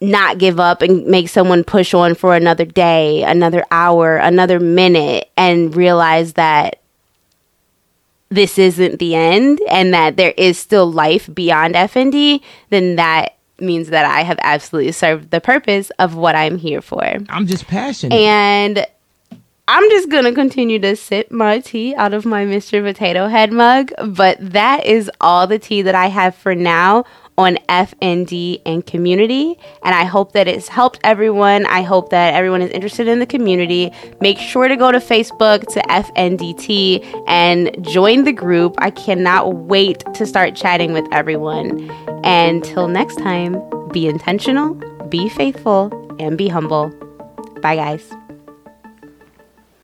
not 0.00 0.38
give 0.38 0.58
up 0.58 0.80
and 0.80 1.06
make 1.06 1.28
someone 1.28 1.64
push 1.64 1.92
on 1.92 2.14
for 2.14 2.34
another 2.34 2.64
day, 2.64 3.22
another 3.22 3.64
hour, 3.70 4.16
another 4.16 4.60
minute, 4.60 5.30
and 5.36 5.74
realize 5.74 6.34
that 6.34 6.80
this 8.30 8.58
isn't 8.58 8.98
the 8.98 9.14
end 9.14 9.60
and 9.68 9.92
that 9.92 10.16
there 10.16 10.32
is 10.36 10.58
still 10.58 10.90
life 10.90 11.28
beyond 11.34 11.74
FND, 11.74 12.40
then 12.70 12.96
that 12.96 13.36
means 13.60 13.88
that 13.88 14.04
I 14.04 14.22
have 14.22 14.38
absolutely 14.42 14.92
served 14.92 15.30
the 15.30 15.40
purpose 15.40 15.90
of 15.98 16.14
what 16.14 16.34
I'm 16.34 16.58
here 16.58 16.80
for. 16.82 17.04
I'm 17.28 17.46
just 17.46 17.66
passionate. 17.66 18.14
And 18.14 18.86
I'm 19.68 19.90
just 19.90 20.08
gonna 20.10 20.32
continue 20.32 20.80
to 20.80 20.96
sip 20.96 21.30
my 21.30 21.60
tea 21.60 21.94
out 21.94 22.12
of 22.12 22.26
my 22.26 22.44
Mr. 22.44 22.82
Potato 22.82 23.28
Head 23.28 23.52
mug, 23.52 23.92
but 24.04 24.36
that 24.40 24.84
is 24.84 25.10
all 25.20 25.46
the 25.46 25.60
tea 25.60 25.82
that 25.82 25.94
I 25.94 26.06
have 26.06 26.34
for 26.34 26.56
now 26.56 27.04
on 27.38 27.56
FND 27.68 28.60
and 28.66 28.84
community. 28.84 29.58
And 29.82 29.94
I 29.94 30.04
hope 30.04 30.32
that 30.32 30.46
it's 30.46 30.68
helped 30.68 31.00
everyone. 31.04 31.66
I 31.66 31.82
hope 31.82 32.10
that 32.10 32.34
everyone 32.34 32.62
is 32.62 32.70
interested 32.70 33.08
in 33.08 33.18
the 33.18 33.26
community. 33.26 33.92
Make 34.20 34.38
sure 34.38 34.68
to 34.68 34.76
go 34.76 34.92
to 34.92 34.98
Facebook 34.98 35.66
to 35.72 35.80
FNDTEA 35.80 37.24
and 37.26 37.84
join 37.84 38.24
the 38.24 38.32
group. 38.32 38.74
I 38.78 38.90
cannot 38.90 39.54
wait 39.54 40.04
to 40.14 40.26
start 40.26 40.54
chatting 40.54 40.92
with 40.92 41.06
everyone. 41.12 41.90
And 42.24 42.62
till 42.62 42.88
next 42.88 43.16
time, 43.16 43.60
be 43.92 44.06
intentional, 44.06 44.74
be 45.08 45.28
faithful, 45.28 45.90
and 46.18 46.36
be 46.36 46.48
humble. 46.48 46.90
Bye, 47.62 47.76
guys. 47.76 48.19